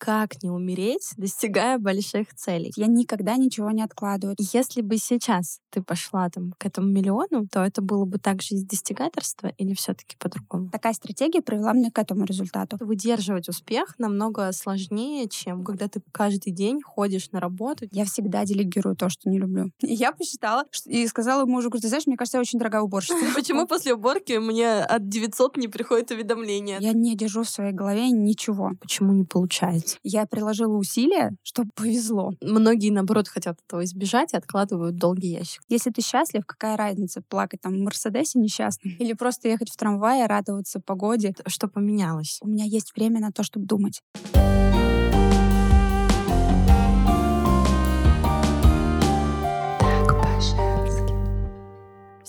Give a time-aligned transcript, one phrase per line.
[0.00, 2.72] как не умереть, достигая больших целей.
[2.74, 4.34] Я никогда ничего не откладываю.
[4.38, 8.64] Если бы сейчас ты пошла там к этому миллиону, то это было бы также из
[8.64, 10.70] достигаторства или все таки по-другому?
[10.70, 12.78] Такая стратегия привела меня к этому результату.
[12.80, 17.86] Выдерживать успех намного сложнее, чем когда ты каждый день ходишь на работу.
[17.92, 19.70] Я всегда делегирую то, что не люблю.
[19.80, 23.18] И я посчитала и сказала мужу, ты знаешь, мне кажется, я очень дорогая уборщица.
[23.34, 26.78] Почему после уборки мне от 900 не приходит уведомление?
[26.80, 28.72] Я не держу в своей голове ничего.
[28.80, 29.89] Почему не получается?
[30.02, 32.32] Я приложила усилия, чтобы повезло.
[32.40, 35.62] Многие, наоборот, хотят этого избежать и откладывают долгий ящик.
[35.68, 40.26] Если ты счастлив, какая разница, плакать там в Мерседесе несчастным или просто ехать в трамвае,
[40.26, 41.34] радоваться погоде?
[41.46, 42.38] Что поменялось?
[42.42, 44.02] У меня есть время на то, чтобы думать.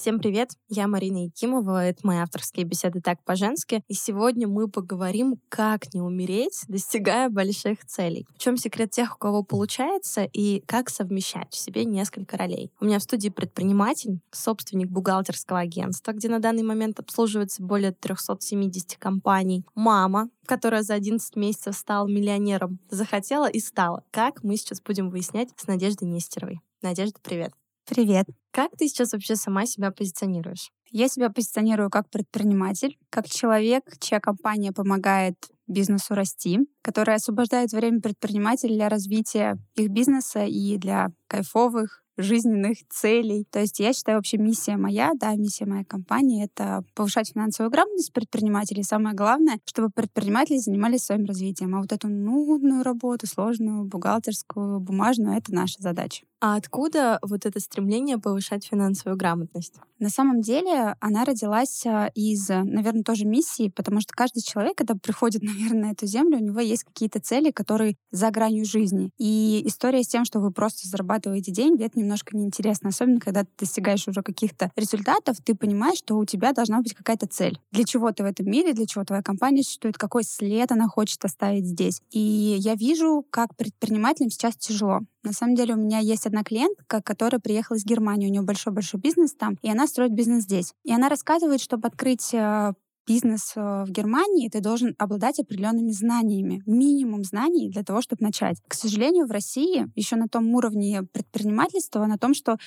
[0.01, 5.39] Всем привет, я Марина Якимова, это мои авторские беседы «Так по-женски», и сегодня мы поговорим,
[5.47, 8.25] как не умереть, достигая больших целей.
[8.35, 12.71] В чем секрет тех, у кого получается, и как совмещать в себе несколько ролей.
[12.79, 18.97] У меня в студии предприниматель, собственник бухгалтерского агентства, где на данный момент обслуживается более 370
[18.97, 24.03] компаний, мама, которая за 11 месяцев стала миллионером, захотела и стала.
[24.09, 26.59] Как мы сейчас будем выяснять с Надеждой Нестеровой.
[26.81, 27.53] Надежда, привет.
[27.93, 28.25] Привет.
[28.51, 30.71] Как ты сейчас вообще сама себя позиционируешь?
[30.91, 35.35] Я себя позиционирую как предприниматель, как человек, чья компания помогает
[35.67, 43.45] бизнесу расти, которая освобождает время предпринимателей для развития их бизнеса и для кайфовых, жизненных целей.
[43.49, 48.13] То есть я считаю вообще миссия моя, да, миссия моей компании— это повышать финансовую грамотность
[48.13, 48.83] предпринимателей.
[48.83, 51.75] Самое главное, чтобы предприниматели занимались своим развитием.
[51.75, 56.25] А вот эту нудную работу, сложную, бухгалтерскую, бумажную— это наша задача.
[56.43, 59.75] А откуда вот это стремление повышать финансовую грамотность?
[59.99, 64.95] На самом деле она родилась а, из, наверное, тоже миссии, потому что каждый человек, когда
[64.95, 69.11] приходит, наверное, на эту землю, у него есть какие-то цели, которые за гранью жизни.
[69.19, 72.89] И история с тем, что вы просто зарабатываете деньги, это немножко неинтересно.
[72.89, 77.27] Особенно, когда ты достигаешь уже каких-то результатов, ты понимаешь, что у тебя должна быть какая-то
[77.27, 77.59] цель.
[77.71, 81.23] Для чего ты в этом мире, для чего твоя компания существует, какой след она хочет
[81.23, 82.01] оставить здесь.
[82.11, 84.99] И я вижу, как предпринимателям сейчас тяжело.
[85.23, 88.99] На самом деле у меня есть одна клиентка, которая приехала из Германии, у нее большой-большой
[88.99, 90.73] бизнес там, и она строит бизнес здесь.
[90.83, 92.73] И она рассказывает, чтобы открыть э,
[93.07, 98.57] бизнес э, в Германии, ты должен обладать определенными знаниями, минимум знаний для того, чтобы начать.
[98.67, 102.57] К сожалению, в России еще на том уровне предпринимательства, на том, что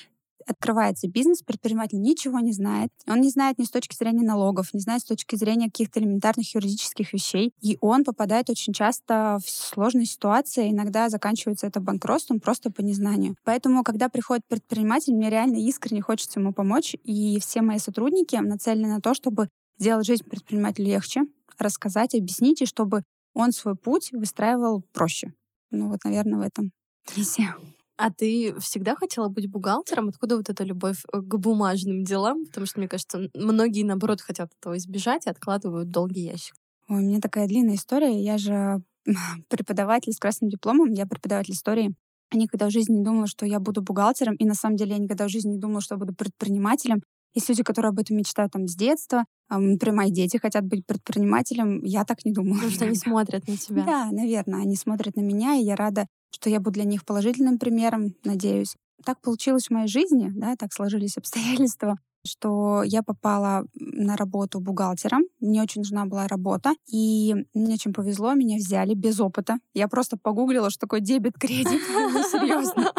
[0.47, 2.91] открывается бизнес, предприниматель ничего не знает.
[3.07, 6.53] Он не знает ни с точки зрения налогов, не знает с точки зрения каких-то элементарных
[6.53, 7.53] юридических вещей.
[7.61, 10.71] И он попадает очень часто в сложные ситуации.
[10.71, 13.35] Иногда заканчивается это банкротством просто по незнанию.
[13.43, 16.95] Поэтому, когда приходит предприниматель, мне реально искренне хочется ему помочь.
[17.03, 21.23] И все мои сотрудники нацелены на то, чтобы сделать жизнь предпринимателя легче,
[21.57, 23.03] рассказать, объяснить, и чтобы
[23.33, 25.33] он свой путь выстраивал проще.
[25.71, 26.71] Ну вот, наверное, в этом
[27.15, 27.55] миссия.
[27.97, 30.09] А ты всегда хотела быть бухгалтером?
[30.09, 32.45] Откуда вот эта любовь э, к бумажным делам?
[32.45, 36.55] Потому что, мне кажется, многие, наоборот, хотят этого избежать и откладывают долгий ящик.
[36.89, 38.21] Ой, у меня такая длинная история.
[38.21, 38.81] Я же
[39.49, 41.95] преподаватель с красным дипломом, я преподаватель истории.
[42.33, 44.97] Я никогда в жизни не думала, что я буду бухгалтером, и на самом деле я
[44.97, 47.01] никогда в жизни не думала, что я буду предпринимателем.
[47.35, 49.25] Есть люди, которые об этом мечтают там с детства.
[49.49, 51.83] Например, мои дети хотят быть предпринимателем.
[51.83, 52.55] Я так не думаю.
[52.55, 53.83] Потому что они смотрят на тебя.
[53.83, 57.59] Да, наверное, они смотрят на меня, и я рада, что я буду для них положительным
[57.59, 58.75] примером, надеюсь.
[59.03, 65.23] Так получилось в моей жизни, да, так сложились обстоятельства, что я попала на работу бухгалтером.
[65.39, 66.73] Мне очень нужна была работа.
[66.87, 69.57] И мне очень повезло, меня взяли без опыта.
[69.73, 71.81] Я просто погуглила, что такое дебет-кредит.
[72.15, 72.93] Ну, серьезно.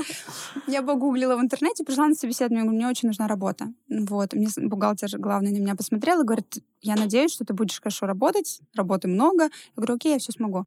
[0.67, 3.73] Я погуглила в интернете, пришла на собеседование, говорю, мне очень нужна работа.
[3.89, 4.35] Вот.
[4.35, 8.61] Мне бухгалтер главный на меня посмотрел и говорит, я надеюсь, что ты будешь хорошо работать,
[8.75, 9.45] работы много.
[9.45, 10.65] Я говорю, окей, я все смогу.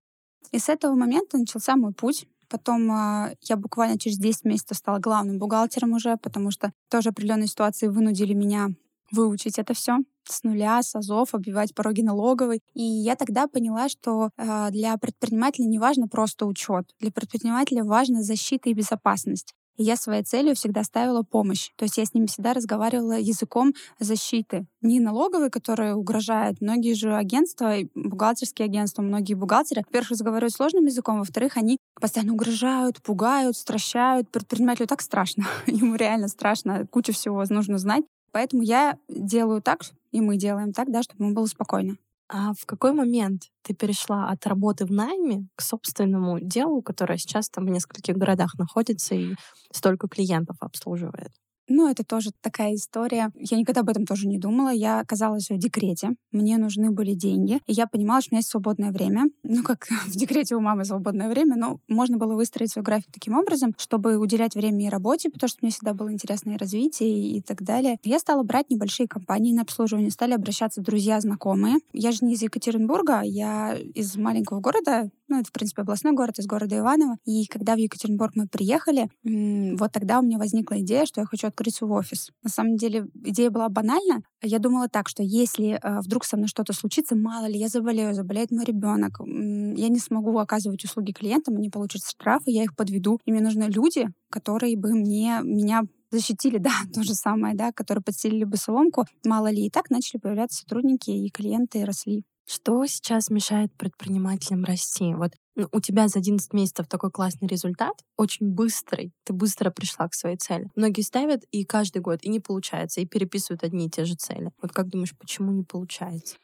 [0.51, 2.27] И с этого момента начался мой путь.
[2.49, 7.47] Потом э, я буквально через 10 месяцев стала главным бухгалтером уже, потому что тоже определенные
[7.47, 8.69] ситуации вынудили меня
[9.11, 12.61] выучить это все с нуля, с азов, оббивать пороги налоговой.
[12.73, 16.93] И я тогда поняла, что э, для предпринимателя не важно просто учет.
[16.99, 19.55] Для предпринимателя важна защита и безопасность.
[19.79, 21.69] И я своей целью всегда ставила помощь.
[21.77, 24.67] То есть я с ними всегда разговаривала языком защиты.
[24.81, 26.59] Не налоговой, которая угрожает.
[26.59, 33.01] Многие же агентства, бухгалтерские агентства, многие бухгалтеры, во-первых, разговаривают сложным языком, во-вторых, они постоянно угрожают,
[33.01, 34.29] пугают, стращают.
[34.29, 35.47] Предпринимателю так страшно.
[35.65, 36.85] Ему реально страшно.
[36.87, 38.03] Куча всего нужно знать.
[38.33, 41.95] Поэтому я делаю так, и мы делаем так, да, чтобы ему было спокойно.
[42.31, 47.49] А в какой момент ты перешла от работы в найме к собственному делу, которое сейчас
[47.49, 49.35] там в нескольких городах находится и
[49.73, 51.31] столько клиентов обслуживает?
[51.69, 53.31] Ну, это тоже такая история.
[53.35, 54.69] Я никогда об этом тоже не думала.
[54.69, 56.09] Я оказалась в декрете.
[56.31, 57.59] Мне нужны были деньги.
[57.67, 59.25] И я понимала, что у меня есть свободное время.
[59.43, 63.37] Ну, как в декрете у мамы свободное время, но можно было выстроить свой график таким
[63.37, 67.61] образом, чтобы уделять время и работе, потому что мне всегда было интересное развитие и так
[67.63, 67.97] далее.
[68.03, 71.77] Я стала брать небольшие компании на обслуживание, стали обращаться друзья, знакомые.
[71.93, 76.39] Я же не из Екатеринбурга, я из маленького города, ну, это, в принципе, областной город,
[76.39, 77.17] из города Иваново.
[77.25, 81.47] И когда в Екатеринбург мы приехали, вот тогда у меня возникла идея, что я хочу
[81.47, 82.31] открыть свой офис.
[82.43, 84.21] На самом деле идея была банальна.
[84.41, 88.13] Я думала так, что если э, вдруг со мной что-то случится, мало ли, я заболею,
[88.13, 93.19] заболеет мой ребенок, я не смогу оказывать услуги клиентам, они получат штрафы, я их подведу.
[93.25, 98.03] И мне нужны люди, которые бы мне, меня защитили, да, то же самое, да, которые
[98.03, 99.05] подстелили бы соломку.
[99.25, 102.23] Мало ли, и так начали появляться сотрудники, и клиенты росли.
[102.51, 105.13] Что сейчас мешает предпринимателям расти?
[105.13, 110.07] Вот ну, у тебя за 11 месяцев такой классный результат, очень быстрый, ты быстро пришла
[110.07, 110.67] к своей цели.
[110.75, 114.51] Многие ставят и каждый год, и не получается, и переписывают одни и те же цели.
[114.63, 116.37] Вот как думаешь, почему не получается?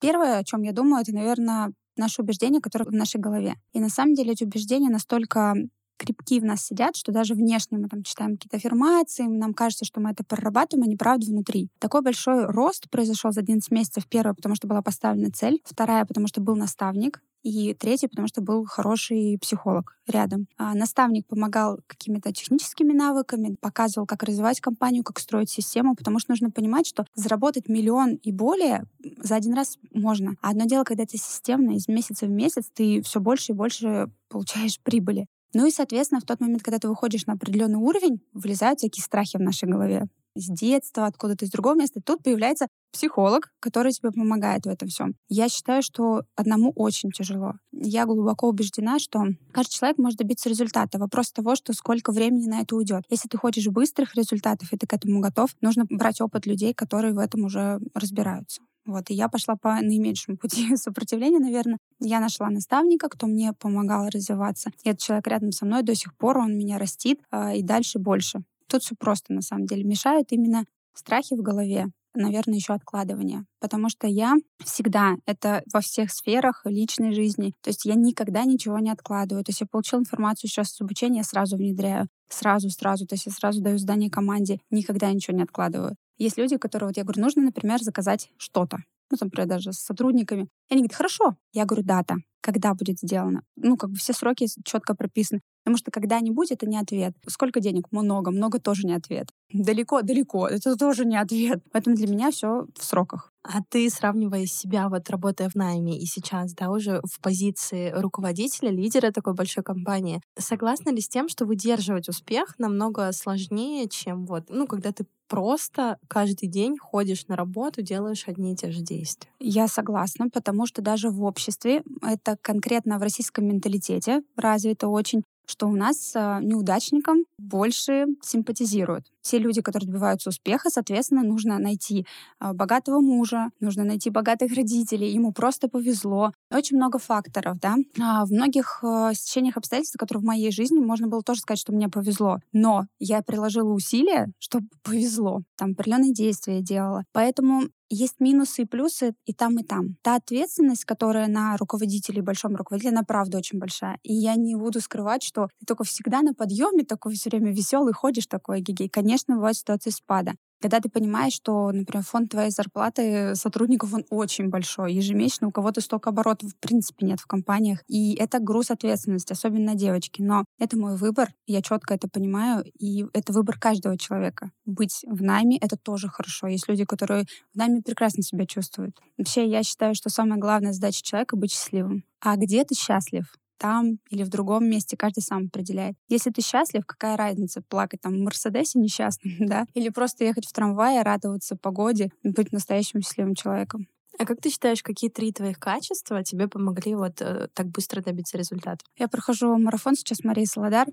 [0.00, 3.56] Первое, о чем я думаю, это, наверное, наши убеждения, которые в нашей голове.
[3.72, 5.56] И на самом деле эти убеждения настолько
[6.00, 10.00] крепки в нас сидят, что даже внешне мы там читаем какие-то аффирмации, нам кажется, что
[10.00, 11.68] мы это прорабатываем, а не правда внутри.
[11.78, 14.06] Такой большой рост произошел за 11 месяцев.
[14.08, 15.60] Первое, потому что была поставлена цель.
[15.64, 17.20] Вторая, потому что был наставник.
[17.42, 20.46] И третий, потому что был хороший психолог рядом.
[20.58, 26.32] А наставник помогал какими-то техническими навыками, показывал, как развивать компанию, как строить систему, потому что
[26.32, 28.84] нужно понимать, что заработать миллион и более
[29.22, 30.36] за один раз можно.
[30.42, 34.10] А одно дело, когда это системно, из месяца в месяц ты все больше и больше
[34.28, 35.26] получаешь прибыли.
[35.52, 39.36] Ну и, соответственно, в тот момент, когда ты выходишь на определенный уровень, вылезают всякие страхи
[39.36, 40.06] в нашей голове.
[40.36, 42.00] С детства, откуда-то из другого места.
[42.00, 45.14] Тут появляется психолог, который тебе помогает в этом всем.
[45.28, 47.54] Я считаю, что одному очень тяжело.
[47.72, 50.98] Я глубоко убеждена, что каждый человек может добиться результата.
[50.98, 53.02] Вопрос того, что сколько времени на это уйдет.
[53.10, 57.12] Если ты хочешь быстрых результатов, и ты к этому готов, нужно брать опыт людей, которые
[57.12, 58.62] в этом уже разбираются.
[58.90, 61.78] Вот, и я пошла по наименьшему пути сопротивления, наверное.
[62.00, 64.70] Я нашла наставника, кто мне помогал развиваться.
[64.82, 68.00] И этот человек рядом со мной до сих пор, он меня растит, э, и дальше
[68.00, 68.40] больше.
[68.66, 69.84] Тут все просто, на самом деле.
[69.84, 73.44] Мешают именно страхи в голове, наверное, еще откладывание.
[73.60, 74.34] Потому что я
[74.64, 79.44] всегда, это во всех сферах личной жизни, то есть я никогда ничего не откладываю.
[79.44, 82.08] То есть я получила информацию сейчас с обучения, я сразу внедряю.
[82.28, 83.06] Сразу, сразу.
[83.06, 85.94] То есть я сразу даю задание команде, никогда ничего не откладываю.
[86.20, 88.76] Есть люди, которые, вот я говорю, нужно, например, заказать что-то.
[89.10, 90.42] Ну, там, например, даже с сотрудниками.
[90.68, 91.36] И они говорят, хорошо.
[91.54, 92.16] Я говорю, дата.
[92.42, 93.42] Когда будет сделано?
[93.56, 95.40] Ну, как бы все сроки четко прописаны.
[95.64, 97.14] Потому что когда-нибудь это не ответ.
[97.26, 97.86] Сколько денег?
[97.90, 98.32] Много.
[98.32, 99.30] Много тоже не ответ.
[99.50, 100.46] Далеко, далеко.
[100.46, 101.64] Это тоже не ответ.
[101.72, 103.29] Поэтому для меня все в сроках.
[103.42, 108.70] А ты, сравнивая себя, вот работая в найме и сейчас, да, уже в позиции руководителя,
[108.70, 114.44] лидера такой большой компании, согласна ли с тем, что выдерживать успех намного сложнее, чем вот,
[114.50, 119.30] ну, когда ты просто каждый день ходишь на работу, делаешь одни и те же действия.
[119.38, 125.68] Я согласна, потому что даже в обществе, это конкретно в российском менталитете развито очень, что
[125.68, 129.06] у нас а, неудачникам больше симпатизируют.
[129.22, 132.06] Те люди, которые добиваются успеха, соответственно, нужно найти
[132.38, 136.32] а, богатого мужа, нужно найти богатых родителей, ему просто повезло.
[136.50, 137.76] Очень много факторов, да.
[138.00, 138.82] А, в многих
[139.12, 142.38] стечениях обстоятельств, которые в моей жизни, можно было тоже сказать, что мне повезло.
[142.52, 145.42] Но я приложила усилия, чтобы повезло.
[145.56, 147.04] Там определенные действия делала.
[147.12, 149.96] Поэтому есть минусы и плюсы и там, и там.
[150.02, 153.98] Та ответственность, которая на руководителей, большом руководителе, она правда очень большая.
[154.04, 157.92] И я не буду скрывать, что ты только всегда на подъеме, такой все время веселый,
[157.92, 158.88] ходишь такой гигей.
[158.88, 160.34] Конечно, бывают ситуации спада.
[160.60, 164.92] Когда ты понимаешь, что, например, фонд твоей зарплаты сотрудников, он очень большой.
[164.92, 167.82] Ежемесячно у кого-то столько оборотов в принципе нет в компаниях.
[167.88, 170.20] И это груз ответственности, особенно девочки.
[170.20, 174.50] Но это мой выбор, я четко это понимаю, и это выбор каждого человека.
[174.66, 176.46] Быть в найме— это тоже хорошо.
[176.46, 177.24] Есть люди, которые
[177.54, 178.98] в найме прекрасно себя чувствуют.
[179.16, 182.04] Вообще, я считаю, что самая главная задача человека— быть счастливым.
[182.20, 183.32] А где ты счастлив?
[183.60, 185.94] Там или в другом месте, каждый сам определяет.
[186.08, 190.52] Если ты счастлив, какая разница, плакать там в Мерседесе несчастным, да, или просто ехать в
[190.52, 193.86] трамвае, радоваться погоде, быть настоящим счастливым человеком.
[194.18, 198.36] А как ты считаешь, какие три твоих качества тебе помогли вот э, так быстро добиться
[198.36, 198.84] результата?
[198.98, 200.88] Я прохожу марафон сейчас Марии Солодар,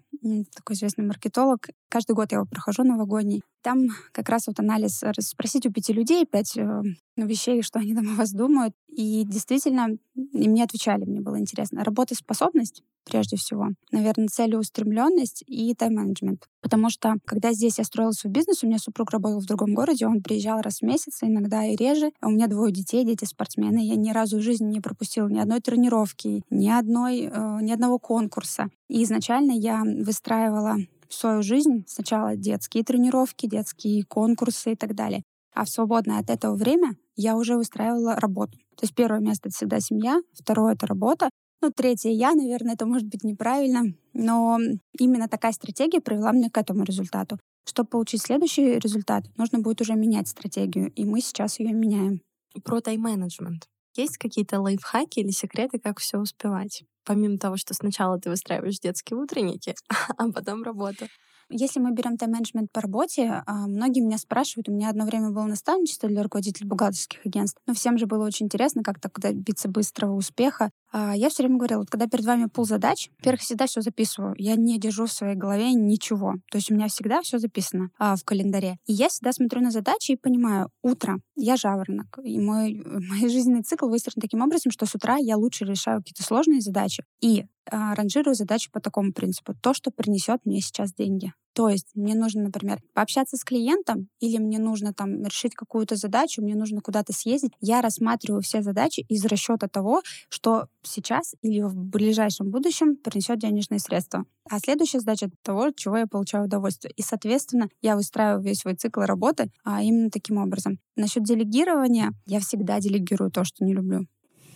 [0.56, 1.68] такой известный маркетолог.
[1.90, 3.44] Каждый год я его прохожу новогодний.
[3.64, 6.82] Там как раз вот анализ, э, спросить у пяти людей пять э,
[7.18, 8.74] вещей, что они там о вас думают.
[8.98, 11.84] И действительно, и мне отвечали, мне было интересно.
[11.84, 13.68] Работоспособность, прежде всего.
[13.92, 16.48] Наверное, целеустремленность и тайм-менеджмент.
[16.62, 20.08] Потому что, когда здесь я строила свой бизнес, у меня супруг работал в другом городе,
[20.08, 22.12] он приезжал раз в месяц, иногда и реже.
[22.24, 23.86] У меня двое детей, дети спортсмены.
[23.86, 28.00] Я ни разу в жизни не пропустила ни одной тренировки, ни, одной, э, ни одного
[28.00, 28.70] конкурса.
[28.90, 30.78] И изначально я выстраивала
[31.08, 35.22] свою жизнь сначала детские тренировки, детские конкурсы и так далее.
[35.58, 38.60] А в свободное от этого время я уже выстраивала работу.
[38.76, 42.86] То есть первое место— это всегда семья, второе— это работа, ну, третье я, наверное, это
[42.86, 43.82] может быть неправильно,
[44.14, 44.60] но
[45.00, 47.40] именно такая стратегия привела меня к этому результату.
[47.66, 52.22] Чтобы получить следующий результат, нужно будет уже менять стратегию, и мы сейчас ее меняем.
[52.64, 53.68] Про тайм-менеджмент.
[53.96, 56.84] Есть какие-то лайфхаки или секреты, как все успевать?
[57.04, 59.74] Помимо того, что сначала ты выстраиваешь детские утренники,
[60.18, 61.08] а потом работу.
[61.50, 65.46] Если мы берем тайм-менеджмент по работе, а, многие меня спрашивают, у меня одно время было
[65.46, 70.14] наставничество для руководителей бухгалтерских агентств, но всем же было очень интересно, как так добиться быстрого
[70.14, 70.72] успеха.
[71.00, 74.34] А я все время говорила, вот когда перед вами пул задач, во-первых, всегда все записываю.
[74.40, 76.34] Я не держу в своей голове ничего.
[76.50, 78.78] То есть у меня всегда все записано а, в календаре.
[78.88, 82.18] И я всегда смотрю на задачи и понимаю, утро, я жаворонок.
[82.24, 86.24] И мой, мой жизненный цикл выстроен таким образом, что с утра я лучше решаю какие-то
[86.24, 89.54] сложные задачи и а, ранжирую задачи по такому принципу.
[89.62, 91.32] То, что принесет мне сейчас деньги.
[91.58, 96.44] То есть мне нужно, например, пообщаться с клиентом или мне нужно там решить какую-то задачу,
[96.44, 97.54] мне нужно куда-то съездить.
[97.60, 103.80] Я рассматриваю все задачи из расчета того, что сейчас или в ближайшем будущем принесет денежные
[103.80, 104.26] средства.
[104.48, 106.94] А следующая задача— того, от чего я получаю удовольствие.
[106.96, 110.78] И, соответственно, я выстраиваю весь свой цикл работы а именно таким образом.
[110.96, 114.06] Насчет делегирования я всегда делегирую то, что не люблю.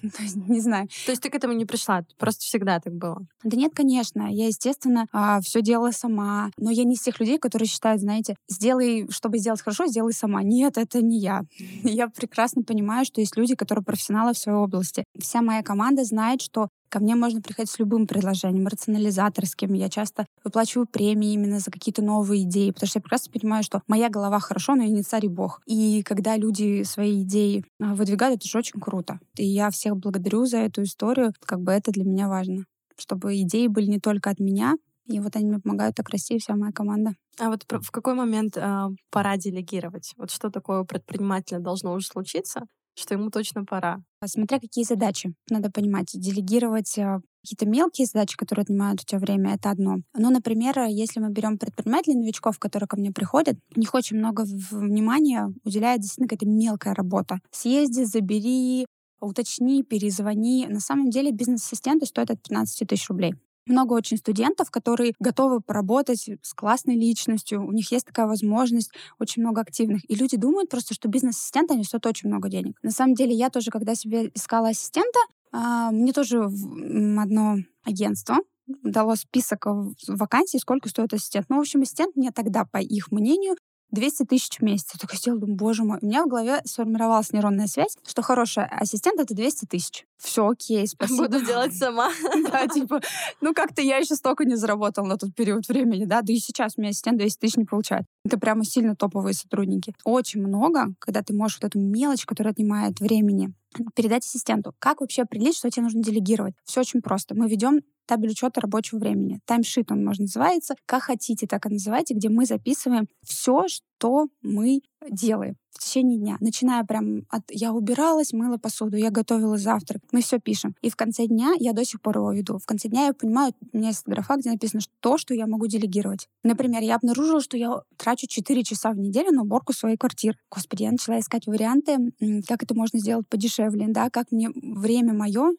[0.48, 0.88] Не знаю.
[1.06, 2.04] То есть ты к этому не пришла?
[2.18, 3.26] Просто всегда так было?
[3.44, 4.28] Да нет, конечно.
[4.32, 6.52] Я, естественно, а, все делала сама.
[6.58, 10.44] Но я не из тех людей, которые считают, знаете, сделай, чтобы сделать хорошо, сделай сама.
[10.44, 11.44] Нет, это не я.
[11.84, 15.04] Я прекрасно понимаю, что есть люди, которые профессионалы в своей области.
[15.20, 19.72] Вся моя команда знает, что Ко мне можно приходить с любым предложением, рационализаторским.
[19.72, 23.82] Я часто выплачиваю премии именно за какие-то новые идеи, потому что я прекрасно понимаю, что
[23.88, 25.62] моя голова хорошо, но я не царь и бог.
[25.66, 29.22] И когда люди свои идеи а, выдвигают, это же очень круто.
[29.38, 31.32] И я всех благодарю за эту историю.
[31.46, 32.66] Как бы это для меня важно.
[32.98, 36.58] Чтобы идеи были не только от меня, и вот они мне помогают так расти, вся
[36.58, 37.14] моя команда.
[37.40, 40.12] А вот в какой момент э, пора делегировать?
[40.18, 44.02] Вот что такое у должно уже случиться, что ему точно пора.
[44.26, 45.34] Смотря какие задачи.
[45.50, 49.98] Надо понимать, делегировать а, какие-то мелкие задачи, которые отнимают у тебя время, это одно.
[50.14, 54.44] Ну, например, если мы берем предпринимателей, новичков, которые ко мне приходят, у них очень много
[54.72, 57.40] внимания уделяет действительно какая-то мелкая работа.
[57.52, 58.86] Съезди, забери,
[59.20, 60.68] уточни, перезвони.
[60.68, 63.36] На самом деле бизнес-ассистенты стоят от 15 тысяч рублей
[63.72, 69.42] много очень студентов, которые готовы поработать с классной личностью, у них есть такая возможность, очень
[69.42, 70.02] много активных.
[70.10, 72.78] И люди думают просто, что бизнес-ассистент, они стоят очень много денег.
[72.84, 75.20] На самом деле, я тоже, когда себе искала ассистента,
[75.52, 78.38] а, мне тоже одно агентство
[78.84, 79.66] дало список
[80.08, 81.48] вакансий, сколько стоит ассистент.
[81.50, 83.56] Ну, в общем, ассистент мне тогда, по их мнению,
[83.92, 84.90] 200 тысяч в месяц.
[84.94, 86.00] Я только сидела, думаю, боже мой.
[86.02, 90.06] У меня в голове сформировалась нейронная связь, что хороший ассистент— это 200 тысяч.
[90.18, 91.24] Все окей, спасибо.
[91.24, 92.12] Буду делать сама.
[92.52, 93.02] Да, типа,
[93.40, 96.74] ну как-то я еще столько не заработала на тот период времени, да, да и сейчас
[96.78, 98.06] у меня ассистент 200 тысяч не получает.
[98.26, 99.94] Это прямо сильно топовые сотрудники.
[100.04, 103.54] Очень много, когда ты можешь вот эту мелочь, которая отнимает времени,
[103.96, 104.74] передать ассистенту.
[104.80, 106.56] Как вообще определить, что тебе нужно делегировать?
[106.66, 107.36] Все очень просто.
[107.36, 109.40] Мы ведем табель учета рабочего времени.
[109.46, 110.76] Таймшит он, может, называется.
[110.86, 116.36] Как хотите, так и называйте, где мы записываем все, что мы делаем в течение дня.
[116.42, 120.02] Начиная прям от «я убиралась, мыла посуду, я готовила завтрак».
[120.12, 120.76] Мы все пишем.
[120.82, 122.58] И в конце дня я до сих пор его веду.
[122.58, 125.68] В конце дня я понимаю, у меня есть графа, где написано то, что я могу
[125.68, 126.28] делегировать.
[126.44, 130.38] Например, я обнаружила, что я трачу 4 часа в неделю на уборку своей квартиры.
[130.54, 132.12] Господи, я начала искать варианты,
[132.46, 135.54] как это можно сделать подешевле, да, как мне время мое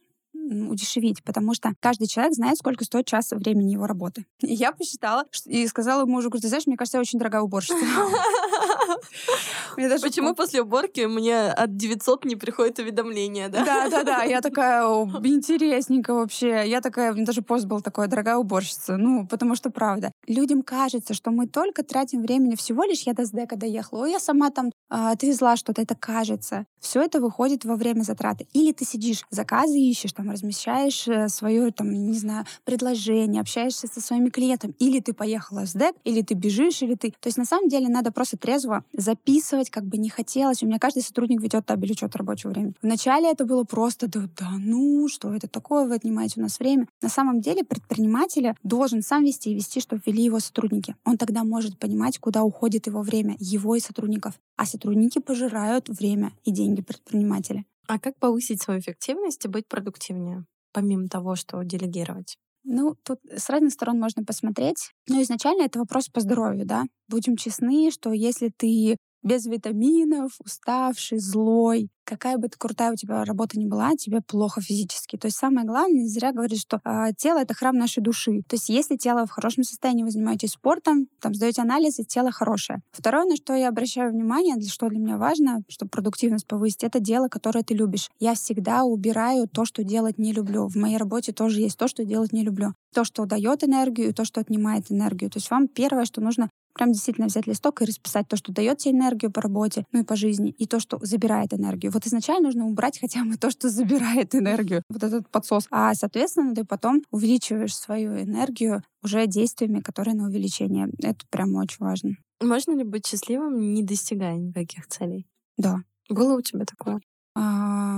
[0.68, 4.26] удешевить, потому что каждый человек знает, сколько стоит час времени его работы.
[4.40, 7.76] И я посчитала и сказала мужу, говорю, ты знаешь, мне кажется, я очень дорогая уборщица.
[10.02, 13.64] Почему после уборки мне от 900 не приходит уведомление, да?
[13.64, 14.22] Да, да, да.
[14.22, 14.84] Я такая,
[15.24, 16.68] интересненько вообще.
[16.68, 18.96] Я такая, даже пост был такой, дорогая уборщица.
[18.96, 20.12] Ну, потому что правда.
[20.26, 24.04] Людям кажется, что мы только тратим времени всего лишь я до СДЭКа доехала.
[24.04, 26.66] Я сама там а, отвезла что-то, это кажется.
[26.80, 28.46] Все это выходит во время затраты.
[28.52, 34.00] Или ты сидишь, заказы ищешь, там, размещаешь э, свое, там, не знаю, предложение, общаешься со
[34.00, 34.74] своими клиентами.
[34.78, 37.10] Или ты поехала в СДЭК, или ты бежишь, или ты...
[37.10, 40.62] То есть на самом деле надо просто трезво записывать, как бы не хотелось.
[40.62, 42.74] У меня каждый сотрудник ведет табель учета рабочего времени.
[42.82, 46.86] Вначале это было просто, да, да ну, что это такое, вы отнимаете у нас время.
[47.00, 50.96] На самом деле предприниматель должен сам вести и вести, чтобы вели его сотрудники.
[51.04, 54.34] Он тогда может понимать, куда уходит его время, его и сотрудников.
[54.56, 57.64] А сотрудники пожирают время и деньги предпринимателя.
[57.88, 62.36] А как повысить свою эффективность и быть продуктивнее, помимо того, что делегировать?
[62.64, 64.90] Ну, тут с разных сторон можно посмотреть.
[65.08, 66.84] Но изначально это вопрос по здоровью, да.
[67.08, 73.24] Будем честны, что если ты без витаминов, уставший, злой, какая бы ты крутая у тебя
[73.24, 75.16] работа ни была, тебе плохо физически.
[75.16, 78.42] То есть самое главное, не зря говорят, что э, тело— это храм нашей души.
[78.48, 82.80] То есть если тело в хорошем состоянии, вы занимаетесь спортом, там сдаете анализы, тело хорошее.
[82.90, 87.28] Второе, на что я обращаю внимание, что для меня важно, чтобы продуктивность повысить, это дело,
[87.28, 88.10] которое ты любишь.
[88.18, 90.68] Я всегда убираю то, что делать не люблю.
[90.68, 92.74] В моей работе тоже есть то, что делать не люблю.
[92.94, 95.30] То, что дает энергию, и то, что отнимает энергию.
[95.30, 98.78] То есть вам первое, что нужно прям действительно взять листок и расписать то, что дает
[98.78, 101.92] тебе энергию по работе, ну и по жизни, и то, что забирает энергию.
[101.92, 105.66] Вот изначально нужно убрать хотя бы то, что забирает энергию, вот этот подсос.
[105.70, 110.88] А, соответственно, ты потом увеличиваешь свою энергию уже действиями, которые на увеличение.
[111.02, 112.10] Это прям очень важно.
[112.40, 115.26] Можно ли быть счастливым, не достигая никаких целей?
[115.56, 115.78] Да.
[116.08, 117.00] Было у тебя такое?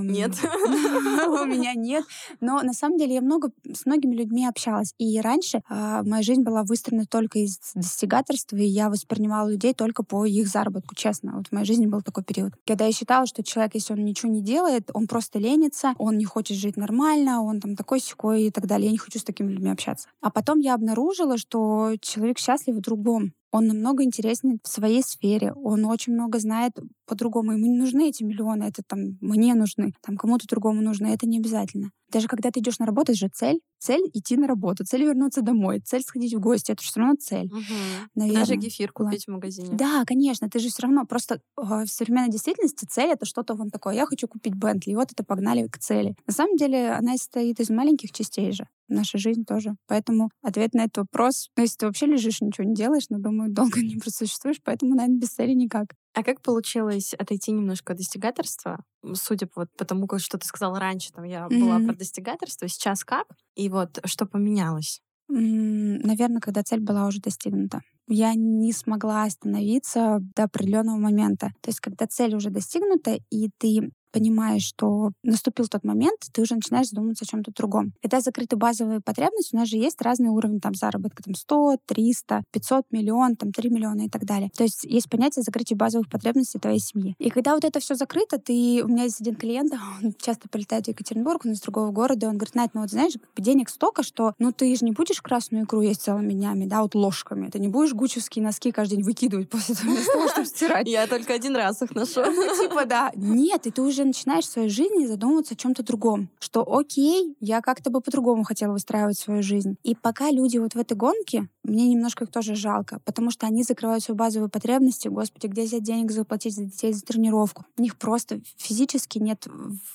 [0.05, 0.33] Нет.
[1.43, 2.05] У меня нет.
[2.41, 4.95] Но на самом деле я много с многими людьми общалась.
[4.99, 10.03] И раньше а, моя жизнь была выстроена только из достигаторства, и я воспринимала людей только
[10.03, 11.37] по их заработку, честно.
[11.37, 12.53] Вот в моей жизни был такой период.
[12.67, 16.25] Когда я считала, что человек, если он ничего не делает, он просто ленится, он не
[16.25, 18.87] хочет жить нормально, он там такой секой и так далее.
[18.87, 20.09] Я не хочу с такими людьми общаться.
[20.21, 25.53] А потом я обнаружила, что человек счастлив в другом он намного интереснее в своей сфере,
[25.53, 26.73] он очень много знает
[27.07, 27.53] по-другому.
[27.53, 31.39] Ему не нужны эти миллионы, это там мне нужны, там кому-то другому нужно, это не
[31.39, 31.93] обязательно.
[32.15, 33.61] Даже когда ты идешь на работу, это же цель.
[33.79, 37.17] Цель идти на работу, цель вернуться домой, цель сходить в гости, это же все равно
[37.17, 37.47] цель.
[37.47, 38.33] Угу.
[38.33, 39.69] Даже кефир купить в магазине.
[39.73, 43.95] Да, конечно, ты же все равно просто в современной действительности цель это что-то вон такое.
[43.95, 46.15] Я хочу купить Бентли, и вот это погнали к цели.
[46.27, 49.77] На самом деле она состоит из маленьких частей же наша жизнь тоже.
[49.87, 53.51] Поэтому ответ на этот вопрос, ну, если ты вообще лежишь ничего не делаешь, но, думаю,
[53.51, 55.95] долго не просуществуешь, поэтому, наверное, без цели никак.
[56.15, 58.79] А как получилось отойти немножко от достигаторства?
[59.15, 61.61] Судя по, вот, по тому, что ты сказала раньше, там я mm-hmm.
[61.61, 63.27] была про достигаторство, сейчас как?
[63.57, 65.01] И вот что поменялось?
[65.29, 67.81] Наверное, когда цель была уже достигнута.
[68.07, 71.49] Я не смогла остановиться до определенного момента.
[71.63, 76.55] То есть, когда цель уже достигнута, и ты понимаешь, что наступил тот момент, ты уже
[76.55, 77.93] начинаешь задумываться о чем-то другом.
[78.01, 82.45] Когда закрыты базовые потребности, у нас же есть разные уровни там заработка, там 100, 300,
[82.53, 84.51] 500 миллион, там 3 миллиона и так далее.
[84.57, 87.17] То есть есть понятие закрытия базовых потребностей твоей семьи.
[87.19, 88.85] И когда вот это все закрыто, ты...
[88.85, 92.29] У меня есть один клиент, он часто полетает в Екатеринбург, он из другого города, и
[92.29, 95.65] он говорит, Найт, ну вот знаешь, денег столько, что ну ты же не будешь красную
[95.65, 97.51] икру есть целыми днями, да, вот ложками.
[97.51, 99.97] Ты не будешь гучевские носки каждый день выкидывать после того,
[100.31, 100.87] чтобы стирать.
[100.87, 102.23] Я только один раз их ношу.
[102.25, 103.11] Ну, типа, да.
[103.17, 106.29] Нет, и ты уже начинаешь в своей жизни задумываться о чем-то другом.
[106.39, 109.77] Что окей, я как-то бы по-другому хотела выстраивать свою жизнь.
[109.83, 113.63] И пока люди вот в этой гонке, мне немножко их тоже жалко, потому что они
[113.63, 115.09] закрывают свои базовые потребности.
[115.09, 117.65] Господи, где взять денег заплатить за детей за тренировку?
[117.79, 119.47] У них просто физически нет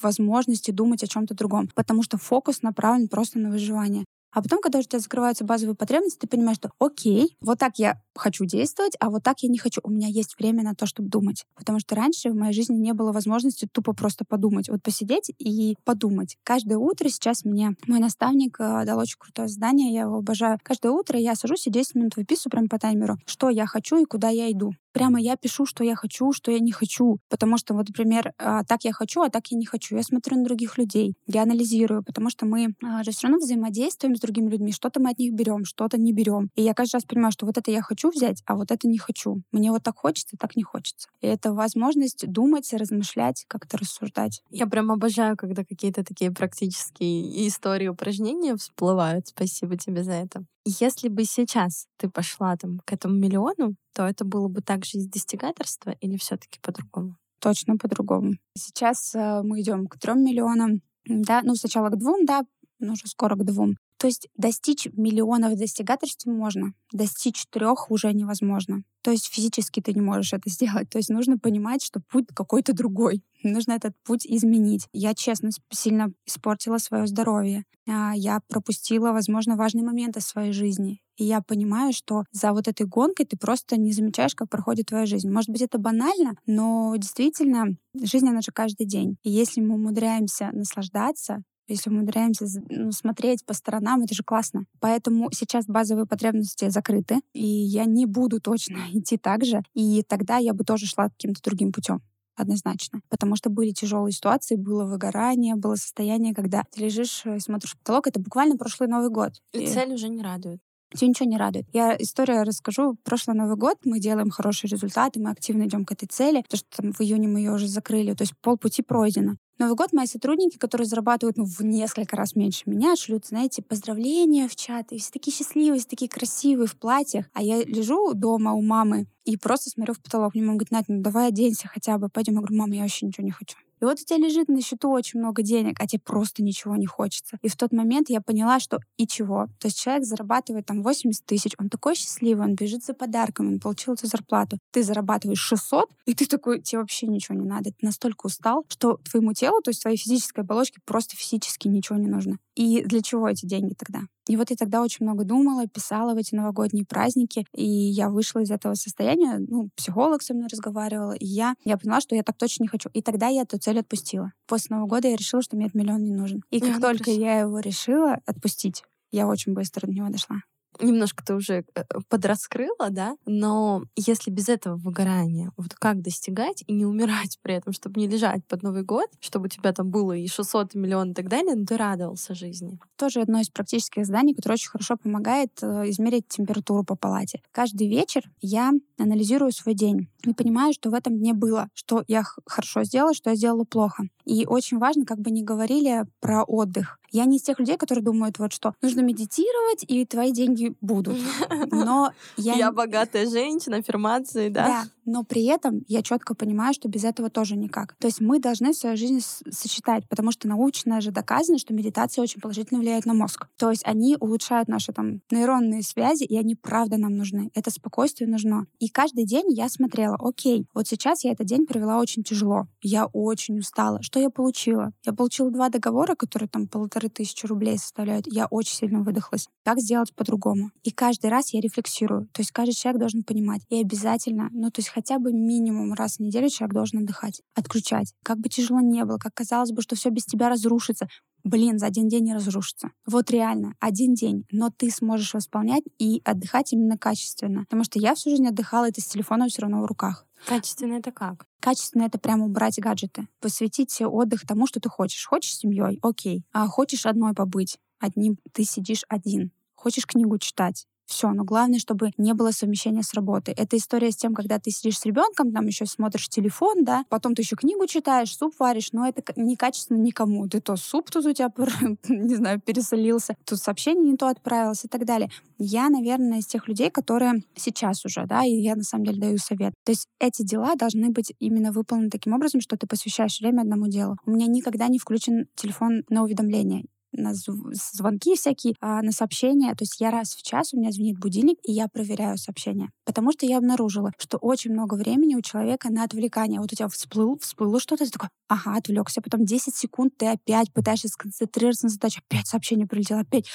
[0.02, 4.06] возможности думать о чем-то другом, потому что фокус направлен просто на выживание.
[4.32, 8.02] А потом, когда у тебя закрываются базовые потребности, ты понимаешь, что окей, вот так я
[8.16, 9.82] хочу действовать, а вот так я не хочу.
[9.84, 11.46] У меня есть время на то, чтобы думать.
[11.56, 14.70] Потому что раньше в моей жизни не было возможности тупо просто подумать.
[14.70, 16.38] Вот посидеть и подумать.
[16.44, 20.60] Каждое утро сейчас мне мой наставник э, дал очень крутое задание, я его обожаю.
[20.64, 24.06] Каждое утро я сажусь и 10 минут выписываю прямо по таймеру, что я хочу и
[24.06, 27.20] куда я иду прямо я пишу, что я хочу, что я не хочу.
[27.30, 29.96] Потому что, вот, например, а, так я хочу, а так я не хочу.
[29.96, 34.16] Я смотрю на других людей, я анализирую, потому что мы а, же все равно взаимодействуем
[34.16, 34.72] с другими людьми.
[34.72, 36.50] Что-то мы от них берем, что-то не берем.
[36.56, 38.98] И я каждый раз понимаю, что вот это я хочу взять, а вот это не
[38.98, 39.42] хочу.
[39.52, 41.08] Мне вот так хочется, так не хочется.
[41.22, 44.42] И это возможность думать, размышлять, как-то рассуждать.
[44.50, 49.28] Я прям обожаю, когда какие-то такие практические истории, упражнения всплывают.
[49.28, 50.44] Спасибо тебе за это.
[50.78, 55.08] Если бы сейчас ты пошла там к этому миллиону, то это было бы также из
[55.08, 57.18] достигаторства или все-таки по-другому?
[57.40, 58.34] Точно по-другому.
[58.56, 60.82] Сейчас э, мы идем к трем миллионам.
[61.06, 62.46] Да, ну сначала к двум, да,
[62.78, 63.78] но уже скоро к двум.
[64.00, 68.84] То есть достичь миллионов достигаторств можно, достичь трех уже невозможно.
[69.02, 70.90] То есть физически ты не можешь это сделать.
[70.90, 73.24] То есть нужно понимать, что путь какой-то другой.
[73.44, 74.88] Нужно этот путь изменить.
[74.94, 77.66] Я, честно, сильно испортила свое здоровье.
[77.90, 81.02] А, я пропустила, возможно, важные моменты своей жизни.
[81.18, 85.06] И я понимаю, что за вот этой гонкой ты просто не замечаешь, как проходит твоя
[85.06, 85.30] жизнь.
[85.30, 89.18] Может быть, это банально, но действительно, жизнь, она же каждый день.
[89.24, 94.66] И если мы умудряемся наслаждаться, если умудряемся ну, смотреть по сторонам, это же классно.
[94.80, 99.62] Поэтому сейчас базовые потребности закрыты, и я не буду точно идти так же.
[99.74, 102.02] И тогда я бы тоже шла каким-то другим путем
[102.36, 103.02] однозначно.
[103.10, 107.78] Потому что были тяжелые ситуации, было выгорание, было состояние, когда ты лежишь и смотришь в
[107.80, 108.08] потолок.
[108.08, 109.34] Это буквально прошлый Новый год.
[109.54, 109.68] И, и...
[109.68, 110.62] цель уже не радует.
[110.96, 111.68] Тебя ничего не радует.
[111.72, 112.98] Я историю расскажу.
[113.04, 116.82] Прошлый Новый год мы делаем хорошие результаты, мы активно идем к этой цели, потому что
[116.82, 119.36] там в июне мы ее уже закрыли, то есть полпути пройдено.
[119.60, 124.48] Новый год мои сотрудники, которые зарабатывают ну, в несколько раз меньше меня, шлют, знаете, поздравления
[124.48, 127.26] в чат, и все такие счастливые, все такие красивые в платьях.
[127.34, 130.34] А я лежу дома у мамы и просто смотрю в потолок.
[130.34, 132.08] Мне мама говорит, Надь, ну давай оденься хотя бы.
[132.08, 132.36] Пойдем.
[132.36, 133.58] Я говорю, мама, я вообще ничего не хочу.
[133.82, 136.86] И вот у тебя лежит на счету очень много денег, а тебе просто ничего не
[136.86, 137.38] хочется.
[137.42, 139.48] И в тот момент я поняла, что и чего.
[139.60, 143.60] То есть человек зарабатывает там 80 тысяч, он такой счастливый, он бежит за подарками, он
[143.60, 144.58] получил эту зарплату.
[144.72, 147.72] Ты зарабатываешь 600, и ты такой, тебе вообще ничего не надо.
[147.72, 152.08] Ты настолько устал, что твоему телу, то есть твоей физической оболочке просто физически ничего не
[152.08, 152.38] нужно.
[152.56, 154.02] И для чего эти деньги тогда?
[154.30, 158.42] И вот я тогда очень много думала, писала в эти новогодние праздники, и я вышла
[158.42, 162.38] из этого состояния, ну, психолог со мной разговаривала, и я, я поняла, что я так
[162.38, 162.90] точно не хочу.
[162.94, 164.32] И тогда я эту цель отпустила.
[164.46, 166.44] После Нового года я решила, что мне этот миллион не нужен.
[166.52, 170.44] И как только я его решила отпустить, я очень быстро до него дошла
[170.80, 176.74] немножко ты уже э, подраскрыла, да, но если без этого выгорания, вот как достигать и
[176.74, 180.14] не умирать при этом, чтобы не лежать под Новый год, чтобы у тебя там было
[180.14, 182.80] и 600 миллионов и так далее, но ты радовался жизни.
[182.98, 187.42] Тоже одно из практических заданий, которое очень хорошо помогает э, измерить температуру по палате.
[187.52, 192.24] Каждый вечер я анализирую свой день и понимаю, что в этом дне было, что я
[192.46, 194.04] хорошо сделала, что я сделала плохо.
[194.26, 197.00] И очень важно, как бы не говорили про отдых.
[197.12, 201.18] Я не из тех людей, которые думают, вот что нужно медитировать, и твои деньги будут.
[201.72, 202.54] Но я...
[202.56, 204.68] Я богатая женщина, аффирмации, да?
[204.68, 207.96] Да, но при этом я четко понимаю, что без этого тоже никак.
[208.00, 212.40] То есть мы должны свою жизнь сочетать, потому что научно же доказано, что медитация очень
[212.40, 213.48] положительно влияет на мозг.
[213.58, 217.50] То есть они улучшают наши там нейронные связи, и они правда нам нужны.
[217.56, 218.68] Это спокойствие нужно.
[218.78, 222.68] И каждый день я смотрела, окей, вот сейчас я этот день провела очень тяжело.
[222.84, 224.04] Я очень устала.
[224.04, 224.92] Что я получила?
[225.04, 226.68] Я получила два договора, которые там
[227.00, 228.26] полторы тысячи рублей составляют.
[228.28, 229.48] Я очень сильно выдохлась.
[229.64, 230.72] Как сделать по-другому?
[230.84, 232.28] И каждый раз я рефлексирую.
[232.34, 233.62] То есть каждый человек должен понимать.
[233.70, 238.14] И обязательно, ну то есть хотя бы минимум раз в неделю человек должен отдыхать, отключать.
[238.24, 241.08] Как бы тяжело не было, как казалось бы, что все без тебя разрушится.
[241.44, 242.92] Блин, за один день не разрушится.
[243.06, 244.46] Вот реально, один день.
[244.52, 247.62] Но ты сможешь восполнять и отдыхать именно качественно.
[247.62, 250.26] Потому что я всю жизнь отдыхала это с телефоном все равно в руках.
[250.46, 251.46] Качественно это как?
[251.60, 253.28] Качественно это прямо убрать гаджеты.
[253.42, 255.26] Посвятить отдых тому, что ты хочешь.
[255.26, 256.00] Хочешь семьей?
[256.02, 256.46] Окей.
[256.52, 257.78] А хочешь одной побыть?
[258.00, 259.52] Одним ты сидишь один.
[259.76, 260.88] Хочешь книгу читать?
[261.10, 263.56] Все, но главное, чтобы не было совмещения с работой.
[263.56, 267.34] Это история с тем, когда ты сидишь с ребенком, там еще смотришь телефон, да, потом
[267.34, 270.48] ты еще книгу читаешь, суп варишь, но это некачественно никому.
[270.48, 271.52] Ты то суп тут у тебя,
[272.08, 275.32] не знаю, пересолился, тут сообщение не то отправилось и так далее.
[275.58, 279.40] Я, наверное, из тех людей, которые сейчас уже, да, и я на самом деле даю
[279.40, 279.74] совет.
[279.84, 283.88] То есть эти дела должны быть именно выполнены таким образом, что ты посвящаешь время одному
[283.88, 284.16] делу.
[284.28, 289.74] У меня никогда не включен телефон на уведомления на звонки всякие, а, на сообщения.
[289.76, 292.90] То есть я раз в час, у меня звонит будильник, и я проверяю сообщения.
[293.06, 296.60] Потому что я обнаружила, что очень много времени у человека на отвлекание.
[296.60, 299.22] Вот у тебя всплыл, всплыло что-то, ты такой, ага, отвлекся.
[299.22, 302.22] Потом 10 секунд ты опять пытаешься сконцентрироваться на задаче.
[302.30, 303.48] Опять сообщение прилетело, опять.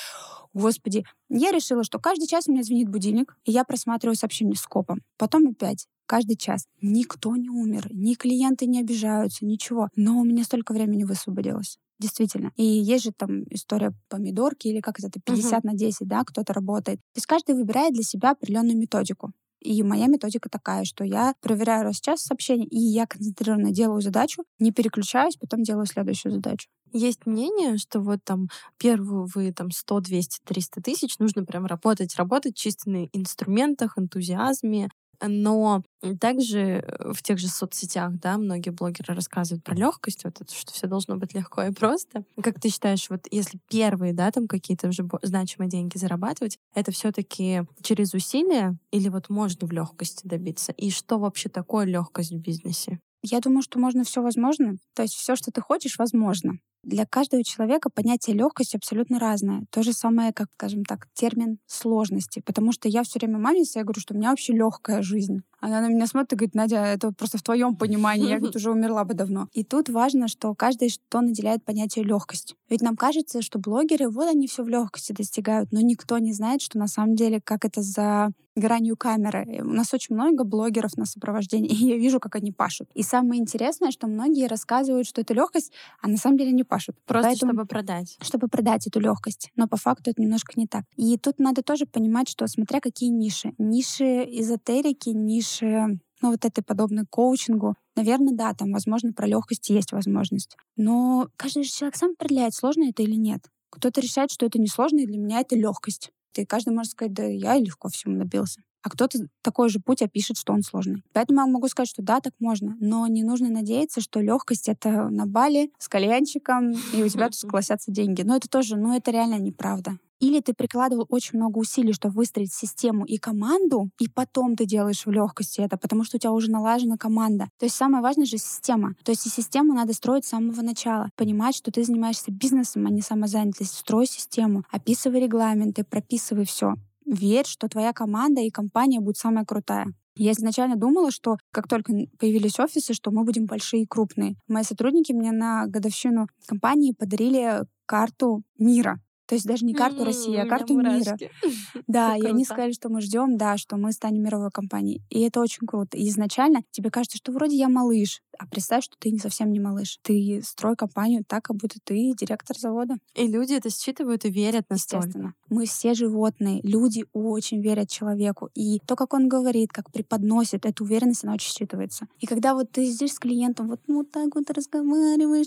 [0.52, 1.04] Господи.
[1.28, 5.00] Я решила, что каждый час у меня звонит будильник, и я просматриваю сообщение скопом.
[5.18, 6.66] Потом опять каждый час.
[6.80, 9.88] Никто не умер, ни клиенты не обижаются, ничего.
[9.96, 11.78] Но у меня столько времени высвободилось.
[12.04, 12.52] Действительно.
[12.56, 15.66] И есть же там история помидорки или как это, 50 uh-huh.
[15.66, 16.98] на 10, да, кто-то работает.
[16.98, 19.32] То есть каждый выбирает для себя определенную методику.
[19.60, 24.02] И моя методика такая, что я проверяю раз в час сообщение, и я концентрированно делаю
[24.02, 26.68] задачу, не переключаюсь, потом делаю следующую задачу.
[26.92, 32.14] Есть мнение, что вот там первую вы там 100, 200, 300 тысяч нужно прям работать,
[32.16, 34.90] работать чисто на инструментах, энтузиазме,
[35.28, 35.82] но
[36.20, 40.72] также э, в тех же соцсетях, да, многие блогеры рассказывают про легкость, вот это, что
[40.72, 42.24] все должно быть легко и просто.
[42.42, 47.62] Как ты считаешь, вот если первые, да, там какие-то уже значимые деньги зарабатывать, это все-таки
[47.82, 50.72] через усилия или вот можно в легкости добиться?
[50.72, 52.98] И что вообще такое легкость в бизнесе?
[53.22, 54.76] Я думаю, что можно все возможно.
[54.94, 56.58] То есть все, что ты хочешь, возможно.
[56.84, 59.64] Для каждого человека понятие легкости абсолютно разное.
[59.70, 62.42] То же самое, как, скажем так, термин сложности.
[62.44, 65.42] Потому что я все время маме своей говорю, что у меня вообще легкая жизнь.
[65.60, 68.70] Она на меня смотрит и говорит, Надя, это просто в твоем понимании, я говорит, уже
[68.70, 69.48] умерла бы давно.
[69.52, 72.54] И тут важно, что каждый что наделяет понятие легкость.
[72.68, 76.60] Ведь нам кажется, что блогеры, вот они все в легкости достигают, но никто не знает,
[76.60, 79.60] что на самом деле, как это за гранью камеры.
[79.62, 82.88] У нас очень много блогеров на сопровождении, и я вижу, как они пашут.
[82.94, 86.96] И самое интересное, что многие рассказывают, что это легкость, а на самом деле не пашут.
[87.06, 88.16] Просто Поэтому, чтобы продать.
[88.20, 89.50] Чтобы продать эту легкость.
[89.56, 90.84] Но по факту это немножко не так.
[90.96, 93.52] И тут надо тоже понимать, что смотря какие ниши.
[93.58, 97.74] Ниши эзотерики, ниши ну, вот этой подобной коучингу.
[97.96, 100.56] Наверное, да, там, возможно, про легкость есть возможность.
[100.76, 103.42] Но каждый же человек сам определяет, сложно это или нет.
[103.70, 106.10] Кто-то решает, что это не сложно, и для меня это легкость.
[106.34, 108.62] И каждый может сказать, да я легко всему набился.
[108.84, 111.02] А кто-то такой же путь опишет, что он сложный.
[111.14, 115.08] Поэтому я могу сказать, что да, так можно, но не нужно надеяться, что легкость это
[115.08, 118.22] на Бали с кальянчиком, и у тебя тут согласятся деньги.
[118.22, 119.98] Но это тоже, ну это реально неправда.
[120.20, 125.04] Или ты прикладывал очень много усилий, чтобы выстроить систему и команду, и потом ты делаешь
[125.04, 127.48] в легкости это, потому что у тебя уже налажена команда.
[127.58, 128.94] То есть самое важное же система.
[129.02, 131.10] То есть и систему надо строить с самого начала.
[131.16, 133.78] Понимать, что ты занимаешься бизнесом, а не самозанятостью.
[133.78, 136.74] Строй систему, описывай регламенты, прописывай все.
[137.06, 139.86] Верь, что твоя команда и компания будет самая крутая.
[140.16, 144.36] Я изначально думала, что как только появились офисы, что мы будем большие и крупные.
[144.46, 149.00] Мои сотрудники мне на годовщину компании подарили карту мира.
[149.26, 151.16] То есть даже не карту России, а карту мира.
[151.86, 155.02] Да, и они сказали, что мы ждем, да, что мы станем мировой компанией.
[155.10, 155.96] И это очень круто.
[155.96, 159.60] И изначально тебе кажется, что вроде я малыш, а представь, что ты не совсем не
[159.60, 159.98] малыш.
[160.02, 162.96] Ты строй компанию так, как будто ты директор завода.
[163.14, 165.06] И люди это считывают и верят настолько.
[165.06, 165.34] Естественно.
[165.48, 166.60] Мы все животные.
[166.62, 168.50] Люди очень верят человеку.
[168.54, 172.06] И то, как он говорит, как преподносит, эту уверенность, она очень считывается.
[172.18, 175.46] И когда вот ты здесь с клиентом вот, ну, вот так вот разговариваешь,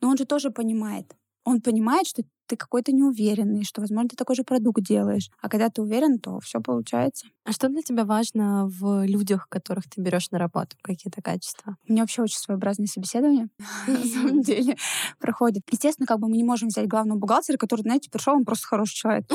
[0.00, 1.14] но он же тоже понимает.
[1.44, 5.30] Он понимает, что ты какой-то неуверенный, что, возможно, ты такой же продукт делаешь.
[5.40, 7.26] А когда ты уверен, то все получается.
[7.44, 10.76] А что для тебя важно в людях, которых ты берешь на работу?
[10.82, 11.76] Какие-то качества?
[11.88, 13.48] У меня вообще очень своеобразное собеседование,
[13.86, 14.76] на самом деле,
[15.18, 15.62] проходит.
[15.70, 18.94] Естественно, как бы мы не можем взять главного бухгалтера, который, знаете, пришел, он просто хороший
[18.94, 19.26] человек.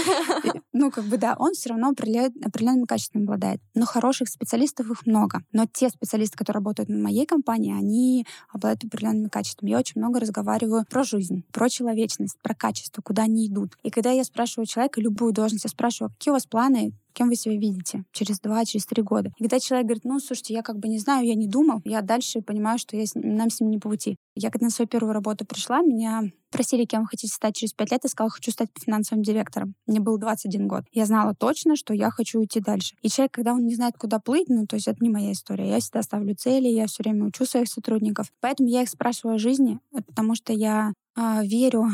[0.73, 3.61] Ну, как бы, да, он все равно определенными качествами обладает.
[3.75, 5.41] Но хороших специалистов их много.
[5.51, 9.69] Но те специалисты, которые работают на моей компании, они обладают определенными качествами.
[9.69, 13.77] Я очень много разговариваю про жизнь, про человечность, про качество, куда они идут.
[13.83, 17.35] И когда я спрашиваю человека любую должность, я спрашиваю, какие у вас планы, кем вы
[17.35, 19.31] себя видите через два, через три года.
[19.37, 22.01] И когда человек говорит, ну, слушайте, я как бы не знаю, я не думал, я
[22.01, 24.17] дальше понимаю, что я с нам с ним не по пути.
[24.35, 27.91] Я когда на свою первую работу пришла, меня спросили, кем вы хотите стать через пять
[27.91, 29.73] лет, я сказала, хочу стать финансовым директором.
[29.87, 30.83] Мне был 21 год.
[30.91, 32.95] Я знала точно, что я хочу уйти дальше.
[33.01, 35.69] И человек, когда он не знает, куда плыть, ну, то есть это не моя история.
[35.69, 38.31] Я всегда ставлю цели, я все время учу своих сотрудников.
[38.39, 41.87] Поэтому я их спрашиваю о жизни, потому что я э, верю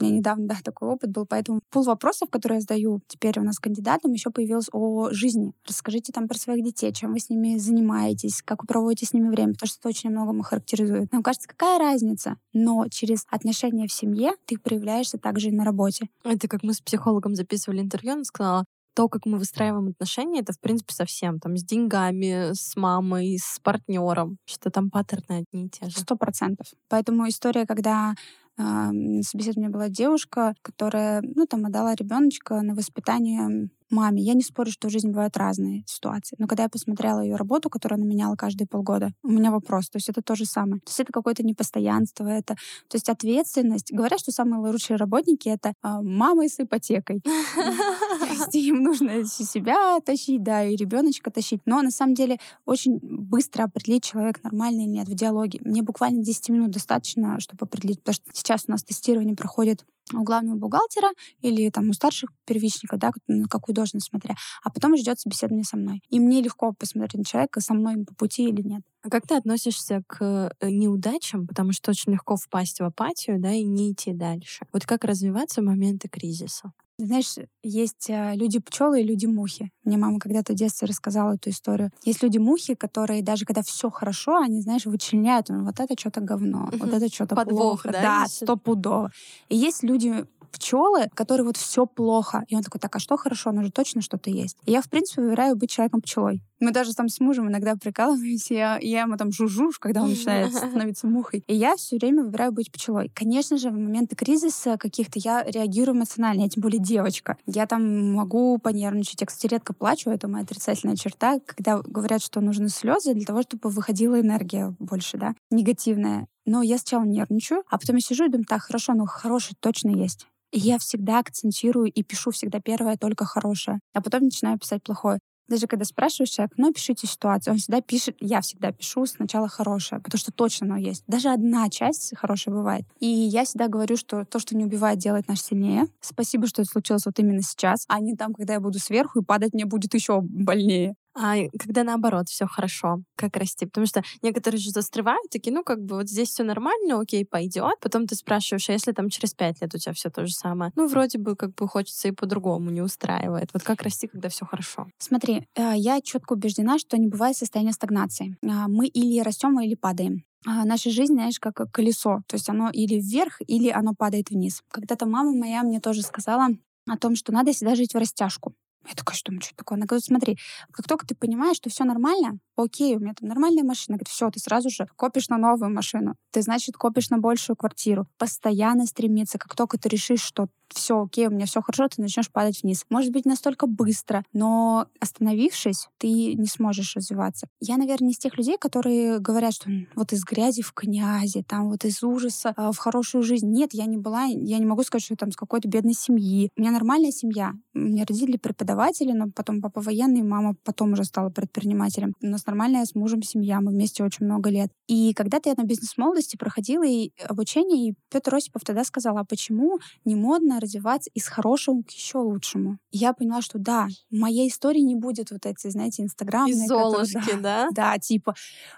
[0.00, 3.42] у меня недавно, да, такой опыт был, поэтому пол вопросов, которые я задаю теперь у
[3.42, 5.52] нас кандидатам, еще появилось о жизни.
[5.66, 9.28] Расскажите там про своих детей, чем вы с ними занимаетесь, как вы проводите с ними
[9.28, 11.12] время, потому что это очень многому характеризует.
[11.12, 12.36] Нам кажется, какая разница?
[12.52, 16.08] Но через отношения в семье ты проявляешься также и на работе.
[16.24, 20.52] Это как мы с психологом записывали интервью, она сказала, то, как мы выстраиваем отношения, это,
[20.52, 25.68] в принципе, совсем там с деньгами, с мамой, с партнером, что там паттерны одни и
[25.68, 25.98] те же.
[25.98, 26.66] Сто процентов.
[26.88, 28.14] Поэтому история, когда
[28.56, 34.22] на собеседовании была девушка, которая, ну, там, отдала ребеночка на воспитание маме.
[34.22, 36.34] Я не спорю, что в жизни бывают разные ситуации.
[36.38, 39.88] Но когда я посмотрела ее работу, которую она меняла каждые полгода, у меня вопрос.
[39.88, 40.80] То есть это то же самое.
[40.80, 42.54] То есть это какое-то непостоянство, это...
[42.88, 43.92] То есть ответственность.
[43.92, 47.22] Говорят, что самые лучшие работники— это э, мамы с ипотекой.
[48.52, 51.60] Им нужно себя тащить, да, и ребеночка тащить.
[51.66, 55.60] Но на самом деле очень быстро определить, человек нормальный или нет в диалоге.
[55.62, 58.00] Мне буквально 10 минут достаточно, чтобы определить.
[58.00, 61.08] Потому что сейчас у нас тестирование проходит у главного бухгалтера
[61.40, 65.76] или там у старших первичников, да, на какую должность смотря, а потом ждет собеседование со
[65.76, 66.02] мной.
[66.08, 68.82] И мне легко посмотреть на человека, со мной по пути или нет.
[69.02, 71.46] А как ты относишься к э, неудачам?
[71.46, 74.64] Потому что очень легко впасть в апатию, да, и не идти дальше.
[74.72, 76.72] Вот как развиваться в моменты кризиса?
[77.06, 79.70] Знаешь, есть э, люди-пчелы и люди-мухи.
[79.84, 81.90] Мне мама когда-то в детстве рассказала эту историю.
[82.04, 86.68] Есть люди-мухи, которые даже когда все хорошо, они, знаешь, вычленяют, ну, вот это что-то говно,
[86.72, 87.90] вот это что-то плохо.
[87.92, 88.02] да?
[88.02, 89.10] Да, стопудово.
[89.48, 92.44] И есть люди пчелы, которые вот все плохо.
[92.48, 93.50] И он такой, так, а что хорошо?
[93.52, 94.56] Ну же точно что-то есть.
[94.64, 96.42] И я, в принципе, выбираю быть человеком-пчелой.
[96.62, 100.54] Мы даже там с мужем иногда прикалываемся, я, я ему там жужжу, когда он начинает
[100.54, 101.42] становиться мухой.
[101.48, 103.10] И я все время выбираю быть пчелой.
[103.12, 107.36] Конечно же, в моменты кризиса каких-то я реагирую эмоционально, я тем более девочка.
[107.46, 109.20] Я там могу понервничать.
[109.20, 113.42] Я, кстати, редко плачу, это моя отрицательная черта, когда говорят, что нужны слезы для того,
[113.42, 116.28] чтобы выходила энергия больше, да, негативная.
[116.46, 119.90] Но я сначала нервничаю, а потом я сижу и думаю, так, хорошо, ну хороший точно
[119.90, 120.28] есть.
[120.52, 123.80] И я всегда акцентирую и пишу всегда первое, только хорошее.
[123.94, 125.18] А потом начинаю писать плохое.
[125.48, 130.00] Даже когда спрашиваешь человека, ну, пишите ситуацию, он всегда пишет, я всегда пишу сначала хорошее,
[130.00, 131.04] потому что точно оно есть.
[131.06, 132.84] Даже одна часть хорошая бывает.
[133.00, 135.86] И я всегда говорю, что то, что не убивает, делает нас сильнее.
[136.00, 139.24] Спасибо, что это случилось вот именно сейчас, а не там, когда я буду сверху, и
[139.24, 140.94] падать мне будет еще больнее.
[141.14, 143.66] А когда наоборот все хорошо, как расти?
[143.66, 147.74] Потому что некоторые же застревают, такие, ну как бы вот здесь все нормально, окей, пойдет.
[147.80, 150.72] Потом ты спрашиваешь, а если там через пять лет у тебя все то же самое?
[150.74, 153.50] Ну вроде бы как бы хочется и по-другому, не устраивает.
[153.52, 154.86] Вот как расти, когда все хорошо?
[154.98, 158.36] Смотри, э, я четко убеждена, что не бывает состояния стагнации.
[158.42, 160.24] А, мы или растем, или падаем.
[160.46, 162.22] А наша жизнь, знаешь, как колесо.
[162.26, 164.62] То есть оно или вверх, или оно падает вниз.
[164.70, 166.48] Когда-то мама моя мне тоже сказала
[166.88, 168.54] о том, что надо всегда жить в растяжку.
[168.88, 169.76] Я такая, что, что такое?
[169.76, 170.38] Она говорит, смотри,
[170.72, 174.30] как только ты понимаешь, что все нормально, окей, у меня там нормальная машина, говорит, все,
[174.30, 179.38] ты сразу же копишь на новую машину, ты, значит, копишь на большую квартиру, постоянно стремиться,
[179.38, 182.84] как только ты решишь, что все окей, у меня все хорошо, ты начнешь падать вниз.
[182.90, 187.46] Может быть, настолько быстро, но остановившись, ты не сможешь развиваться.
[187.60, 191.68] Я, наверное, не из тех людей, которые говорят, что вот из грязи в князи, там
[191.68, 193.48] вот из ужаса э, в хорошую жизнь.
[193.48, 196.50] Нет, я не была, я не могу сказать, что я там с какой-то бедной семьи.
[196.56, 197.52] У меня нормальная семья.
[197.74, 202.14] Меня родители преподаватели, но потом папа военный, мама потом уже стала предпринимателем.
[202.20, 204.70] У нас нормальная с мужем семья, мы вместе очень много лет.
[204.86, 209.78] И когда-то я на бизнес-молодости проходила и обучение, и Петр Осипов тогда сказал, а почему
[210.04, 212.78] не модно развиваться из хорошего к еще лучшему?
[212.90, 216.46] И я поняла, что да, в моей истории не будет вот эти, знаете, инстаграм.
[216.46, 217.68] Из Золушки, да?
[217.72, 218.34] Да, типа,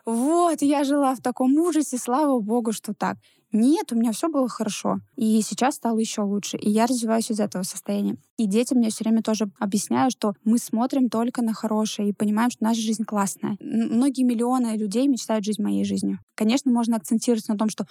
[0.07, 3.17] вот, я жила в таком ужасе, слава богу, что так.
[3.55, 4.99] Нет, у меня все было хорошо.
[5.15, 6.57] И сейчас стало еще лучше.
[6.57, 8.17] И я развиваюсь из этого состояния.
[8.37, 12.51] И детям я все время тоже объясняю, что мы смотрим только на хорошее и понимаем,
[12.51, 13.57] что наша жизнь классная.
[13.61, 16.19] Многие миллионы людей мечтают жить моей жизнью.
[16.35, 17.87] Конечно, можно акцентировать на том, что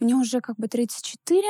[0.00, 1.42] мне уже как бы 34,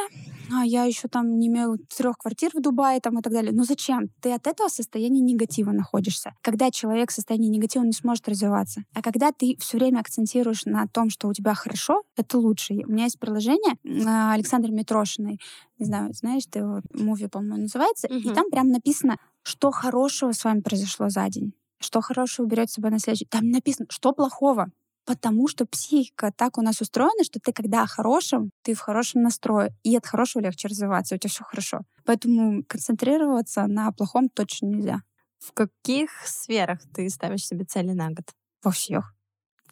[0.52, 3.52] а я еще там не имею трех квартир в Дубае там и так далее.
[3.52, 4.08] Но зачем?
[4.20, 6.34] Ты от этого состояния негатива находишься.
[6.42, 8.82] Когда человек в состоянии негатива, он не сможет развиваться.
[8.94, 12.74] А когда ты все время акцентируешь на том, что у тебя хорошо, это лучше.
[12.86, 15.40] У меня есть приложение а, Александры Митрошиной.
[15.78, 18.08] Не знаю, знаешь, ты вот, муви, по-моему, называется.
[18.08, 18.30] Угу.
[18.30, 22.74] И там прям написано, что хорошего с вами произошло за день что хорошего берет с
[22.74, 23.26] собой на следующий.
[23.26, 24.70] Там написано, что плохого.
[25.08, 29.74] Потому что психика так у нас устроена, что ты когда хорошим, ты в хорошем настрое,
[29.82, 31.80] и от хорошего легче развиваться, у тебя все хорошо.
[32.04, 35.00] Поэтому концентрироваться на плохом точно нельзя.
[35.38, 38.26] В каких сферах ты ставишь себе цели на год?
[38.62, 39.14] Во всех.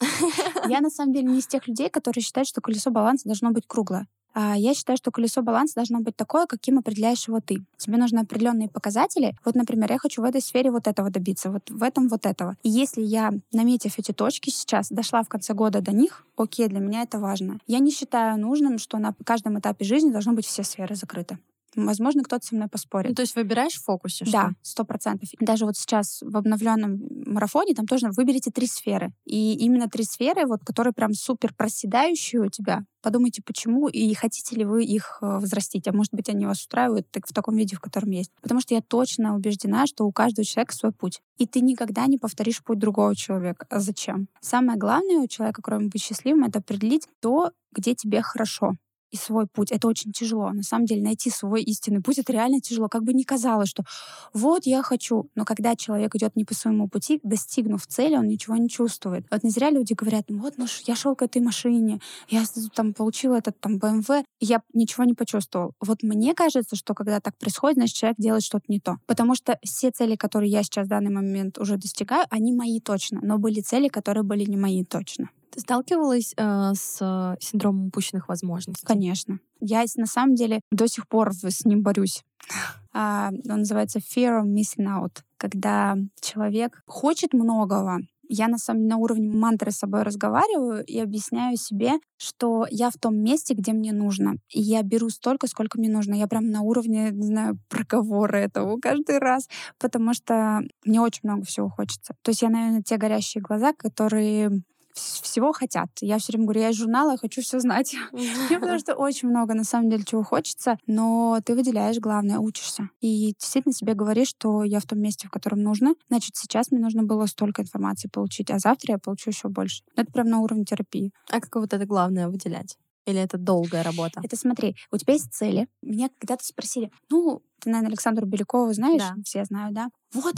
[0.70, 3.66] Я на самом деле не из тех людей, которые считают, что колесо баланса должно быть
[3.66, 4.09] круглое.
[4.38, 7.64] А, я считаю, что колесо баланса должно быть такое, каким определяешь его ты.
[7.79, 9.35] Тебе нужны определенные показатели.
[9.46, 12.55] Вот, например, я хочу в этой сфере вот этого добиться, вот в этом вот этого.
[12.62, 16.81] И если я, наметив эти точки сейчас, дошла в конце года до них, окей, для
[16.81, 17.59] меня это важно.
[17.66, 21.38] Я не считаю нужным, что на каждом этапе жизни должно быть все сферы закрыты.
[21.77, 23.11] Возможно, кто-то со мной поспорит.
[23.11, 24.25] Ну, то есть выбираешь в фокусе?
[24.31, 25.29] Да, сто процентов.
[25.41, 29.12] Даже вот сейчас в обновленном марафоне там тоже выберите три сферы.
[29.25, 34.57] И именно три сферы, вот, которые прям супер проседающие у тебя, подумайте, почему, и хотите
[34.57, 35.87] ли вы их э, возрастить.
[35.87, 38.33] А может быть, они вас устраивают так, в таком виде, в котором есть.
[38.43, 41.21] Потому что я точно убеждена, что у каждого человека свой путь.
[41.37, 43.67] И ты никогда не повторишь путь другого человека.
[43.71, 44.29] А зачем?
[44.41, 48.73] Самое главное у человека, кроме быть счастливым, это определить то, где тебе хорошо
[49.11, 49.71] и свой путь.
[49.71, 50.51] Это очень тяжело.
[50.53, 52.88] На самом деле найти свой истинный путь это реально тяжело.
[52.88, 53.85] Как бы ни казалось, что
[54.33, 55.31] вот я хочу.
[55.35, 59.27] Но когда человек идет не по своему пути, достигнув цели, он ничего не чувствует.
[59.31, 62.95] Вот не зря люди говорят, ну вот, ну я шел к этой машине, я там
[62.95, 65.73] получил этот там BMW, я ничего не почувствовал.
[65.81, 68.97] Вот мне кажется, что когда так происходит, значит, человек делает что-то не то.
[69.07, 73.21] Потому что все цели, которые я сейчас в данный момент уже достигаю, они мои точно.
[73.23, 75.31] Но были цели, которые были не мои точно.
[75.57, 78.87] Сталкивалась э, с синдромом упущенных возможностей?
[78.87, 79.40] Конечно.
[79.61, 82.23] Я на самом деле до сих пор с ним борюсь.
[82.99, 85.19] А, он называется fear of missing out.
[85.37, 90.99] Когда человек хочет многого, я на самом деле на уровне мантры с собой разговариваю и
[90.99, 94.37] объясняю себе, что я в том месте, где мне нужно.
[94.49, 96.14] И я беру столько, сколько мне нужно.
[96.14, 101.45] Я прям на уровне, не знаю, проговора этого каждый раз, потому что мне очень много
[101.45, 102.14] всего хочется.
[102.23, 104.62] То есть я, наверное, те горящие глаза, которые
[104.99, 105.89] всего хотят.
[106.01, 107.95] Я все время говорю, я из журнала, я хочу все знать.
[108.13, 112.91] Мне потому что очень много, на самом деле, чего хочется, но ты выделяешь главное, учишься.
[113.01, 115.95] И действительно себе говоришь, что я в том месте, в котором нужно.
[116.09, 119.83] Значит, сейчас мне нужно было столько информации получить, а завтра я получу еще больше.
[119.97, 121.13] Это прям на уровне терапии.
[121.31, 122.77] А как вот это главное выделять?
[123.07, 124.21] Или это долгая работа?
[124.23, 125.69] Это смотри, у тебя есть цели.
[125.81, 129.01] Меня когда-то спросили, ну, ты, наверное, Александру Белякову знаешь?
[129.01, 129.14] Да.
[129.25, 129.88] Все знают, да?
[130.12, 130.35] Вот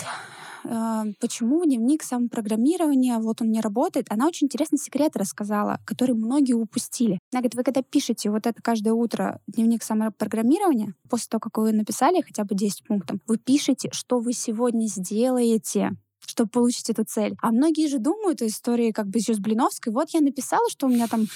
[0.64, 4.06] э, почему дневник самопрограммирования, вот он не работает.
[4.10, 7.18] Она очень интересный секрет рассказала, который многие упустили.
[7.32, 11.72] Она говорит, вы когда пишете вот это каждое утро дневник самопрограммирования, после того, как вы
[11.72, 15.96] написали хотя бы 10 пунктов, вы пишете, что вы сегодня сделаете
[16.28, 17.36] чтобы получить эту цель.
[17.40, 19.92] А многие же думают истории как бы с Блиновской.
[19.92, 21.26] Вот я написала, что у меня там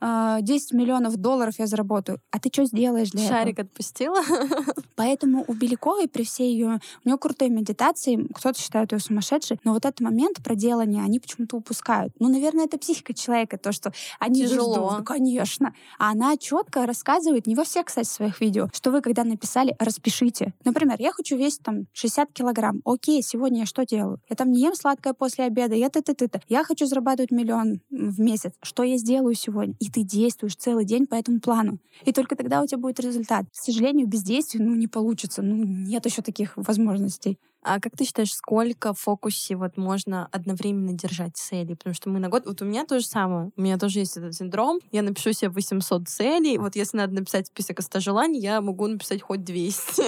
[0.00, 2.20] э, 10 миллионов долларов я заработаю.
[2.30, 3.68] А ты что сделаешь для Шарик этого?
[3.68, 4.20] отпустила?
[4.96, 6.80] Поэтому у Беляковой при всей ее...
[7.04, 11.56] У нее крутые медитации, кто-то считает ее сумасшедшей, но вот этот момент проделания они почему-то
[11.56, 12.12] упускают.
[12.18, 14.74] Ну, наверное, это психика человека, то, что они Тяжело.
[14.74, 14.98] ждут.
[14.98, 15.74] Ну, конечно.
[15.98, 20.52] А она четко рассказывает, не во всех, кстати, своих видео, что вы, когда написали, распишите.
[20.64, 22.80] Например, я хочу весить там 60 килограмм.
[22.84, 24.18] Окей, сегодня я что делаю?
[24.28, 26.40] Я там не ем сладкое после обеда, я ты-ты-ты-ты.
[26.48, 28.52] Я хочу зарабатывать миллион в месяц.
[28.62, 29.74] Что я сделаю сегодня?
[29.80, 31.78] И ты действуешь целый день по этому плану.
[32.04, 33.46] И только тогда у тебя будет результат.
[33.46, 35.42] К сожалению, без действий, ну, не получится.
[35.42, 37.38] Ну, нет еще таких возможностей.
[37.64, 41.72] А как ты считаешь, сколько в фокусе вот можно одновременно держать цели?
[41.72, 42.44] Потому что мы на год...
[42.44, 43.50] Вот у меня то же самое.
[43.56, 44.80] У меня тоже есть этот синдром.
[44.92, 46.58] Я напишу себе 800 целей.
[46.58, 50.02] Вот если надо написать список 100 желаний, я могу написать хоть 200.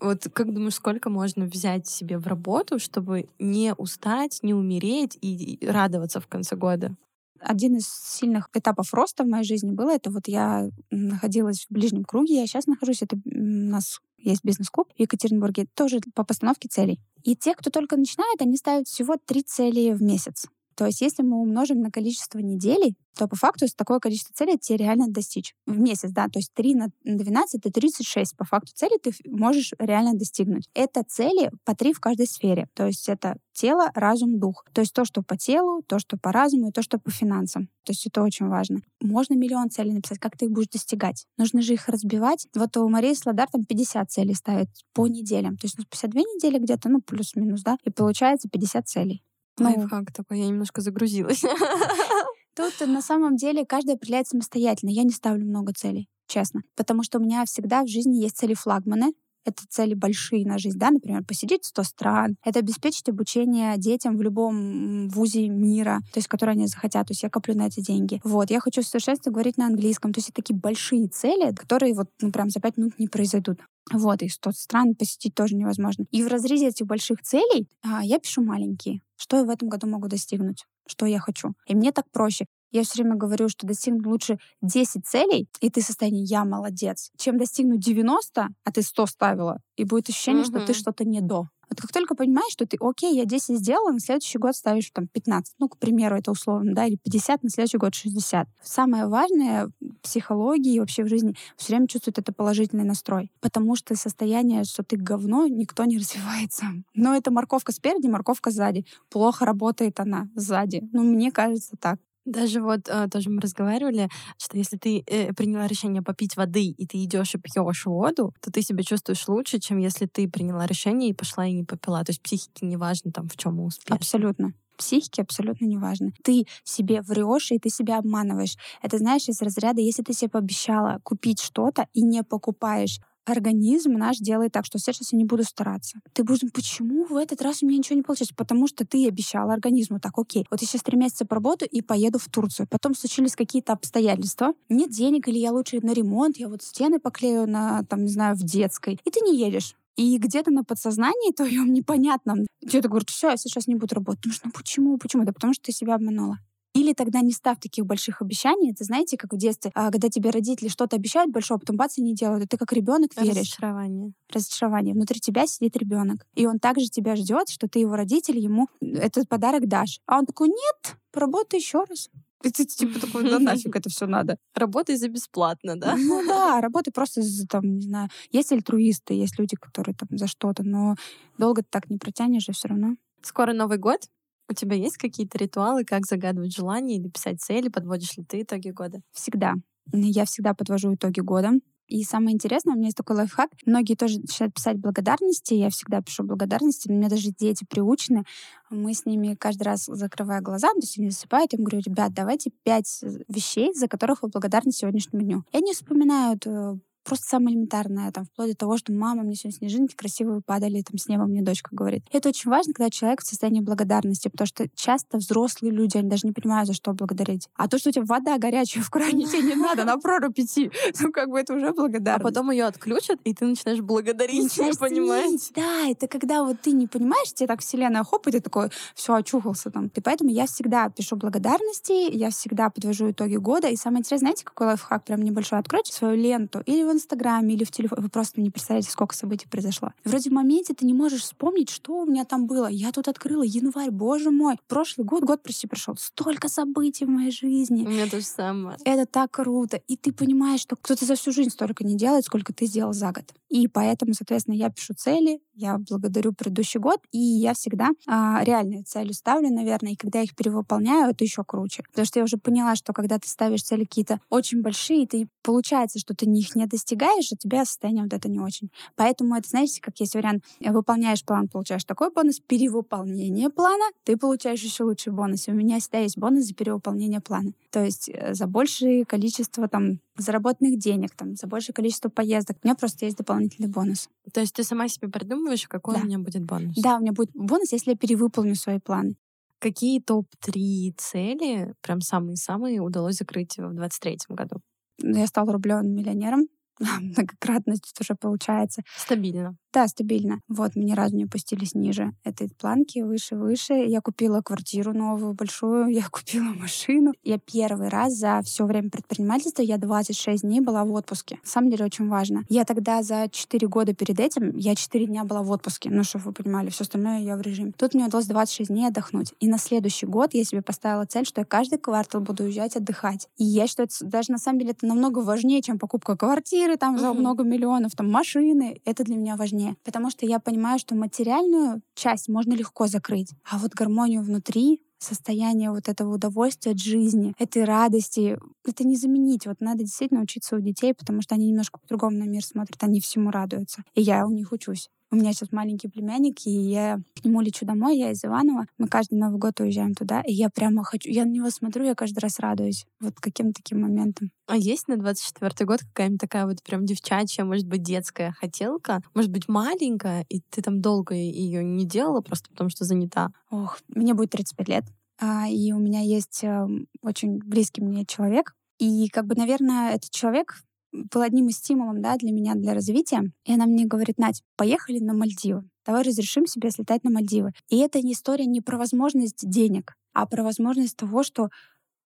[0.00, 5.58] Вот как думаешь, сколько можно взять себе в работу, чтобы не устать, не умереть и
[5.62, 6.96] радоваться в конце года?
[7.38, 12.04] Один из сильных этапов роста в моей жизни было, это вот я находилась в ближнем
[12.04, 17.00] круге, я сейчас нахожусь, это у нас есть бизнес-клуб в Екатеринбурге, тоже по постановке целей.
[17.22, 20.46] И те, кто только начинает, они ставят всего три цели в месяц.
[20.74, 24.78] То есть если мы умножим на количество недель, то по факту такое количество целей тебе
[24.78, 28.98] реально достичь в месяц, да, то есть 3 на 12— это 36 по факту целей
[29.02, 30.68] ты можешь реально достигнуть.
[30.74, 34.64] Это цели по 3 в каждой сфере, то есть это тело, разум, дух.
[34.72, 37.66] То есть то, что по телу, то, что по разуму и то, что по финансам.
[37.84, 38.80] То есть это очень важно.
[39.02, 41.26] Можно миллион целей написать, как ты их будешь достигать.
[41.36, 42.46] Нужно же их разбивать.
[42.54, 45.56] Вот у Марии Сладар там 50 целей ставит по неделям.
[45.56, 49.22] То есть ну, 52 недели где-то, ну, плюс-минус, да, и получается 50 целей.
[49.58, 51.42] Ну, Лайфхак такой, я немножко загрузилась.
[52.54, 54.90] Тут на самом деле каждый определяет самостоятельно.
[54.90, 56.62] Я не ставлю много целей, честно.
[56.76, 59.12] Потому что у меня всегда в жизни есть цели флагманы,
[59.44, 64.22] это цели большие на жизнь, да, например, посетить 100 стран, это обеспечить обучение детям в
[64.22, 68.20] любом вузе мира, то есть, который они захотят, то есть я коплю на эти деньги.
[68.24, 71.94] Вот, я хочу в совершенстве говорить на английском, то есть это такие большие цели, которые
[71.94, 73.60] вот, ну, прям за пять минут не произойдут.
[73.92, 76.04] Вот, и 100 стран посетить тоже невозможно.
[76.10, 79.00] И в разрезе этих больших целей а, я пишу маленькие.
[79.16, 80.64] Что я в этом году могу достигнуть?
[80.86, 81.52] Что я хочу?
[81.66, 82.46] И мне так проще.
[82.70, 87.10] Я все время говорю, что достигнуть лучше 10 целей, и ты в состоянии «я молодец»,
[87.16, 90.50] чем достигнуть 90, а ты 100 ставила, и будет ощущение, угу.
[90.50, 91.48] что ты что-то не до.
[91.70, 95.06] Вот как только понимаешь, что ты, окей, я 10 сделала, на следующий год ставишь там
[95.06, 98.48] 15, ну, к примеру, это условно, да, или 50, на следующий год 60.
[98.60, 103.76] Самое важное в психологии и вообще в жизни все время чувствовать это положительный настрой, потому
[103.76, 106.66] что состояние, что ты говно, никто не развивается.
[106.94, 108.84] Но это морковка спереди, морковка сзади.
[109.08, 110.88] Плохо работает она сзади.
[110.92, 112.00] Ну, мне кажется так.
[112.24, 114.08] Даже вот э, тоже мы разговаривали,
[114.38, 118.50] что если ты э, приняла решение попить воды, и ты идешь и пьешь воду, то
[118.52, 122.04] ты себя чувствуешь лучше, чем если ты приняла решение и пошла и не попила.
[122.04, 123.96] То есть психике не важно там, в чем успех.
[123.96, 126.12] Абсолютно психике абсолютно не важно.
[126.24, 128.56] Ты себе врешь, и ты себя обманываешь.
[128.82, 132.98] Это знаешь из разряда, если ты себе пообещала купить что-то и не покупаешь,
[133.30, 136.00] организм наш делает так, что сейчас я не буду стараться.
[136.12, 138.32] Ты будешь думать, почему в этот раз у меня ничего не получилось?
[138.36, 142.18] Потому что ты обещала организму, так, окей, вот я сейчас три месяца поработаю и поеду
[142.18, 142.66] в Турцию.
[142.68, 144.54] Потом случились какие-то обстоятельства.
[144.68, 148.36] Нет денег, или я лучше на ремонт, я вот стены поклею на, там, не знаю,
[148.36, 148.98] в детской.
[149.04, 149.74] И ты не едешь.
[149.96, 154.22] И где-то на подсознании твоем непонятном где-то говорит, все, я сейчас не буду работать.
[154.22, 155.24] Потому что, ну почему, почему?
[155.24, 156.38] Да потому что ты себя обманула.
[156.74, 158.70] Или тогда не став таких больших обещаний.
[158.70, 161.98] Это знаете, как в детстве, а, когда тебе родители что-то обещают большое, а потом бац
[161.98, 162.44] и не делают.
[162.44, 163.36] И ты как ребенок веришь.
[163.36, 164.12] Разочарование.
[164.32, 164.94] Разочарование.
[164.94, 166.26] Внутри тебя сидит ребенок.
[166.34, 170.00] И он также тебя ждет, что ты его родитель ему этот подарок дашь.
[170.06, 172.08] А он такой, нет, поработай еще раз.
[172.42, 174.38] И ты типа такой, да нафиг это все надо.
[174.54, 175.96] Работай за бесплатно, да?
[175.96, 180.26] Ну да, работай просто за, там, не знаю, есть альтруисты, есть люди, которые там за
[180.26, 180.94] что-то, но
[181.36, 182.96] долго ты так не протянешь же все равно.
[183.22, 184.08] Скоро Новый год.
[184.50, 187.68] У тебя есть какие-то ритуалы, как загадывать желания или писать цели?
[187.68, 189.00] Подводишь ли ты итоги года?
[189.12, 189.54] Всегда.
[189.92, 191.52] Я всегда подвожу итоги года.
[191.86, 193.50] И самое интересное, у меня есть такой лайфхак.
[193.66, 195.54] Многие тоже начинают писать благодарности.
[195.54, 196.88] Я всегда пишу благодарности.
[196.88, 198.24] У меня даже дети приучены.
[198.70, 202.50] Мы с ними каждый раз, закрывая глаза, то есть они засыпают, им говорю, ребят, давайте
[202.62, 205.44] пять вещей, за которых вы благодарны сегодняшнему дню.
[205.52, 209.58] И они вспоминают э, просто самое элементарное, там, вплоть до того, что мама, мне сегодня
[209.58, 212.04] снежинки красивые падали, там, с неба мне дочка говорит.
[212.12, 216.26] Это очень важно, когда человек в состоянии благодарности, потому что часто взрослые люди, они даже
[216.26, 217.48] не понимают, за что благодарить.
[217.56, 220.70] А то, что у тебя вода горячая в кране, тебе не надо на прорубь идти,
[221.00, 222.24] ну, как бы это уже благодарность.
[222.24, 225.50] А потом ее отключат, и ты начинаешь благодарить, не понимаешь?
[225.54, 229.14] Да, это когда вот ты не понимаешь, тебе так вселенная хоп, и ты такой, все,
[229.14, 229.90] очухался там.
[229.94, 234.44] И поэтому я всегда пишу благодарности, я всегда подвожу итоги года, и самое интересное, знаете,
[234.44, 235.58] какой лайфхак прям небольшой?
[235.58, 238.02] Откройте свою ленту или в Инстаграме или в телефоне.
[238.02, 239.92] Вы просто не представляете, сколько событий произошло.
[240.04, 242.66] Вроде в моменте ты не можешь вспомнить, что у меня там было.
[242.66, 244.56] Я тут открыла январь, боже мой.
[244.68, 245.96] Прошлый год, год почти прошел.
[245.96, 247.86] Столько событий в моей жизни.
[247.86, 248.78] У меня то же самое.
[248.84, 249.80] Это так круто.
[249.88, 253.12] И ты понимаешь, что кто-то за всю жизнь столько не делает, сколько ты сделал за
[253.12, 253.24] год.
[253.50, 258.84] И поэтому, соответственно, я пишу цели, я благодарю предыдущий год, и я всегда а, реальные
[258.84, 261.82] цели ставлю, наверное, и когда я их перевыполняю, это еще круче.
[261.90, 265.98] Потому что я уже поняла, что когда ты ставишь цели какие-то очень большие, ты получается,
[265.98, 268.70] что ты их не достигаешь, а тебя состояние вот это не очень.
[268.94, 274.62] Поэтому это, знаете, как есть вариант, выполняешь план, получаешь такой бонус, перевыполнение плана, ты получаешь
[274.62, 275.48] еще лучший бонус.
[275.48, 277.52] И у меня всегда есть бонус за перевыполнение плана.
[277.70, 282.58] То есть э, за большее количество там заработанных денег, там, за большее количество поездок.
[282.62, 284.08] У меня просто есть дополнительный бонус.
[284.32, 286.00] То есть ты сама себе придумываешь, какой да.
[286.00, 286.76] у меня будет бонус?
[286.76, 289.16] Да, у меня будет бонус, если я перевыполню свои планы.
[289.58, 294.60] Какие топ-3 цели, прям самые-самые, удалось закрыть в 2023 году?
[295.02, 296.48] Я стала рублевым миллионером.
[297.00, 298.82] Многократность уже получается.
[298.96, 299.56] Стабильно.
[299.72, 300.40] Да, стабильно.
[300.48, 303.74] Вот, мы ни разу не опустились ниже этой планки, выше, выше.
[303.74, 307.12] Я купила квартиру новую, большую, я купила машину.
[307.22, 311.38] Я первый раз за все время предпринимательства, я 26 дней была в отпуске.
[311.44, 312.42] На самом деле очень важно.
[312.48, 315.88] Я тогда за 4 года перед этим, я 4 дня была в отпуске.
[315.88, 317.72] Ну, чтобы вы понимали, все остальное я в режиме.
[317.76, 319.34] Тут мне удалось 26 дней отдохнуть.
[319.38, 323.28] И на следующий год я себе поставила цель, что я каждый квартал буду уезжать отдыхать.
[323.36, 326.98] И я считаю, это даже на самом деле это намного важнее, чем покупка квартиры там
[326.98, 328.80] за много миллионов, там машины.
[328.84, 333.32] Это для меня важнее гармония, потому что я понимаю, что материальную часть можно легко закрыть,
[333.50, 339.46] а вот гармонию внутри состояние вот этого удовольствия от жизни, этой радости, это не заменить.
[339.46, 343.00] Вот надо действительно учиться у детей, потому что они немножко по-другому на мир смотрят, они
[343.00, 343.82] всему радуются.
[343.94, 344.90] И я у них учусь.
[345.12, 348.66] У меня сейчас маленький племянник, и я к нему лечу домой, я из Иванова.
[348.78, 351.10] Мы каждый Новый год уезжаем туда, и я прямо хочу...
[351.10, 352.86] Я на него смотрю, я каждый раз радуюсь.
[353.00, 354.30] Вот каким таким моментом.
[354.46, 359.02] А есть на 24 год какая-нибудь такая вот прям девчачья, может быть, детская хотелка?
[359.14, 363.30] Может быть, маленькая, и ты там долго ее не делала просто потому, что занята?
[363.50, 364.84] Ох, мне будет 35 лет,
[365.20, 370.10] а, и у меня есть эм, очень близкий мне человек, и как бы, наверное, этот
[370.10, 370.62] человек
[370.92, 373.32] был одним из стимулов да, для меня, для развития.
[373.44, 375.64] И она мне говорит, Надь, поехали на Мальдивы.
[375.86, 377.52] Давай разрешим себе слетать на Мальдивы.
[377.68, 381.48] И это не история не про возможность денег, а про возможность того, что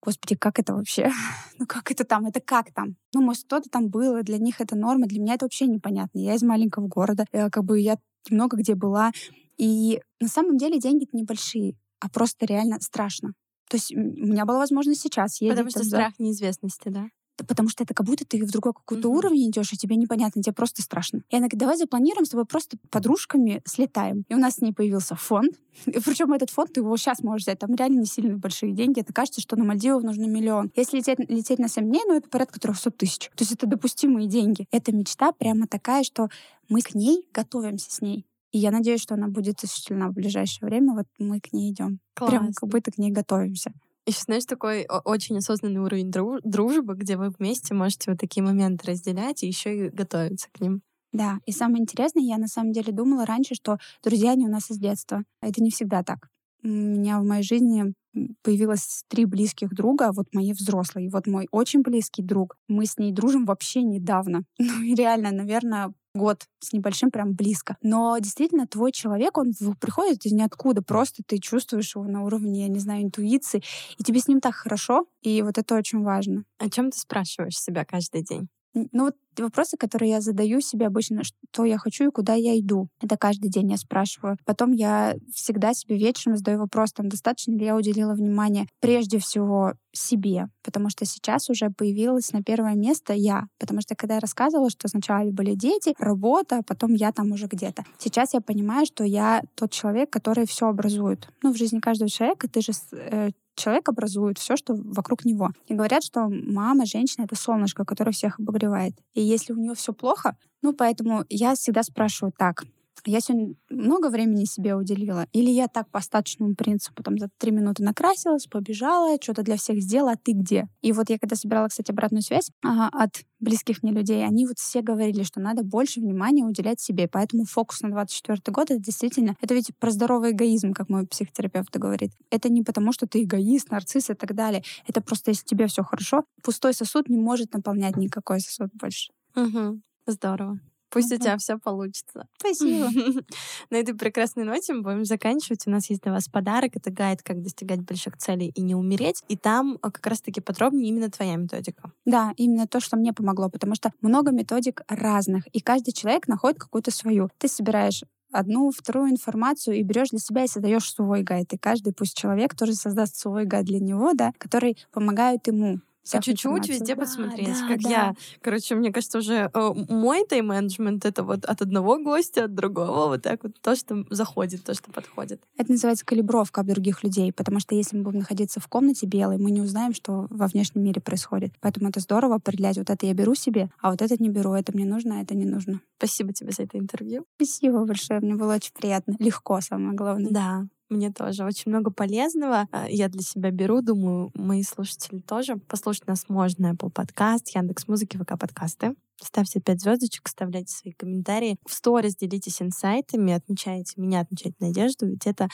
[0.04, 1.10] Господи, как это вообще?
[1.58, 2.26] ну как это там?
[2.26, 2.96] Это как там?
[3.14, 6.18] Ну, может, что-то там было, для них это норма, для меня это вообще непонятно.
[6.18, 7.96] Я из маленького города, э, как бы я
[8.30, 9.12] много где была.
[9.56, 13.32] И на самом деле деньги-то небольшие, а просто реально страшно.
[13.70, 15.56] То есть у меня была возможность сейчас ездить.
[15.56, 17.06] Потому что страх неизвестности, да?
[17.42, 19.16] Потому что это как будто ты в другой какой-то mm-hmm.
[19.16, 21.22] уровень идешь, и тебе непонятно, тебе просто страшно.
[21.30, 24.24] И она говорит, давай запланируем с тобой просто подружками слетаем.
[24.28, 25.58] И у нас с ней появился фонд.
[25.86, 29.00] И причем этот фонд, ты его сейчас можешь взять, там реально не сильно большие деньги.
[29.00, 30.70] Это кажется, что на Мальдивах нужно миллион.
[30.76, 33.30] Если лететь, лететь на 7 дней, ну это порядка 300 тысяч.
[33.34, 34.66] То есть это допустимые деньги.
[34.70, 36.28] Эта мечта прямо такая, что
[36.68, 38.26] мы к ней готовимся с ней.
[38.52, 40.94] И я надеюсь, что она будет осуществлена в ближайшее время.
[40.94, 41.98] Вот мы к ней идем.
[42.14, 43.72] Прям как будто к ней готовимся.
[44.06, 49.42] Еще, знаешь, такой очень осознанный уровень дружбы, где вы вместе можете вот такие моменты разделять
[49.42, 50.82] и еще и готовиться к ним.
[51.12, 54.70] Да, и самое интересное, я на самом деле думала раньше, что друзья они у нас
[54.70, 55.22] из детства.
[55.40, 56.28] Это не всегда так.
[56.62, 57.94] У меня в моей жизни
[58.42, 61.10] появилось три близких друга, вот мои взрослые.
[61.10, 62.56] Вот мой очень близкий друг.
[62.68, 64.44] Мы с ней дружим вообще недавно.
[64.58, 67.76] Ну и реально, наверное, год с небольшим прям близко.
[67.82, 72.68] Но действительно, твой человек, он приходит из ниоткуда, просто ты чувствуешь его на уровне, я
[72.68, 73.62] не знаю, интуиции,
[73.98, 76.44] и тебе с ним так хорошо, и вот это очень важно.
[76.58, 78.48] О чем ты спрашиваешь себя каждый день?
[78.74, 82.88] Ну вот вопросы, которые я задаю себе обычно, что я хочу и куда я иду.
[83.00, 84.36] Это каждый день я спрашиваю.
[84.44, 89.74] Потом я всегда себе вечером задаю вопрос, там, достаточно ли я уделила внимание прежде всего
[89.92, 93.46] себе, потому что сейчас уже появилась на первое место я.
[93.58, 97.46] Потому что когда я рассказывала, что сначала были дети, работа, а потом я там уже
[97.46, 97.84] где-то.
[97.98, 101.28] Сейчас я понимаю, что я тот человек, который все образует.
[101.42, 105.50] Ну, в жизни каждого человека ты же э, человек образует все, что вокруг него.
[105.66, 108.94] И говорят, что мама, женщина— это солнышко, которое всех обогревает.
[109.14, 112.64] И если у нее все плохо, ну, поэтому я всегда спрашиваю так,
[113.06, 117.50] я сегодня много времени себе уделила, или я так по остаточному принципу, там, за три
[117.50, 120.68] минуты накрасилась, побежала, что-то для всех сделала, а ты где?
[120.82, 124.58] И вот я когда собирала, кстати, обратную связь ага, от близких мне людей, они вот
[124.58, 129.36] все говорили, что надо больше внимания уделять себе, поэтому фокус на 24 год, это действительно,
[129.40, 132.12] это ведь про здоровый эгоизм, как мой психотерапевт говорит.
[132.30, 134.62] Это не потому, что ты эгоист, нарцисс и так далее.
[134.86, 139.12] Это просто, если тебе все хорошо, пустой сосуд не может наполнять никакой сосуд больше.
[139.36, 139.80] Угу.
[140.06, 140.58] Здорово.
[140.90, 142.28] Пусть у тебя все получится.
[142.38, 142.88] Спасибо.
[143.70, 145.66] На этой прекрасной ноте мы будем заканчивать.
[145.66, 146.76] У нас есть для вас подарок.
[146.76, 149.22] Это гайд «Как достигать больших целей и не умереть».
[149.28, 151.92] И там э, как раз-таки подробнее именно твоя методика.
[152.04, 156.58] Да, именно то, что мне помогло, потому что много методик разных, и каждый человек находит
[156.58, 157.28] какую-то свою.
[157.38, 158.02] Ты собираешь
[158.34, 161.52] одну, вторую информацию и берешь для себя и создаешь свой гайд.
[161.52, 165.80] И каждый пусть человек тоже создаст свой гайд для него, да, который помогает ему
[166.12, 167.60] По чуть-чуть везде да, посмотреть.
[167.60, 167.88] Да, как да.
[167.88, 173.08] я, короче, мне кажется, уже э, мой тайм-менеджмент это вот от одного гостя, от другого,
[173.08, 175.40] вот так вот то, что заходит, то, что подходит.
[175.56, 179.38] Это называется калибровка об других людей, потому что если мы будем находиться в комнате белой,
[179.38, 181.52] мы не узнаем, что во внешнем мире происходит.
[181.60, 184.72] Поэтому это здорово определять, вот это я беру себе, а вот это не беру, это
[184.74, 185.80] мне нужно, а это не нужно.
[185.96, 187.24] Спасибо тебе за это интервью.
[187.36, 189.14] Спасибо большое, мне было очень приятно.
[189.18, 190.30] Легко, самое главное.
[190.30, 192.68] Да, мне тоже очень много полезного.
[192.70, 195.56] А, я для себя беру, думаю, мои слушатели тоже.
[195.56, 198.94] Послушать нас можно Apple Podcast, Яндекс Музыки, ВК Подкасты.
[199.20, 201.56] Ставьте пять звездочек, оставляйте свои комментарии.
[201.66, 205.48] В сторис делитесь инсайтами, отмечайте меня, отмечайте Надежду, ведь это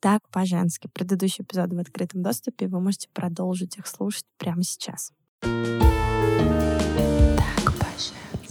[0.00, 0.88] так по-женски.
[0.92, 5.12] Предыдущие эпизоды в открытом доступе, вы можете продолжить их слушать прямо сейчас.
[5.40, 5.50] Так
[7.78, 8.43] по-женски.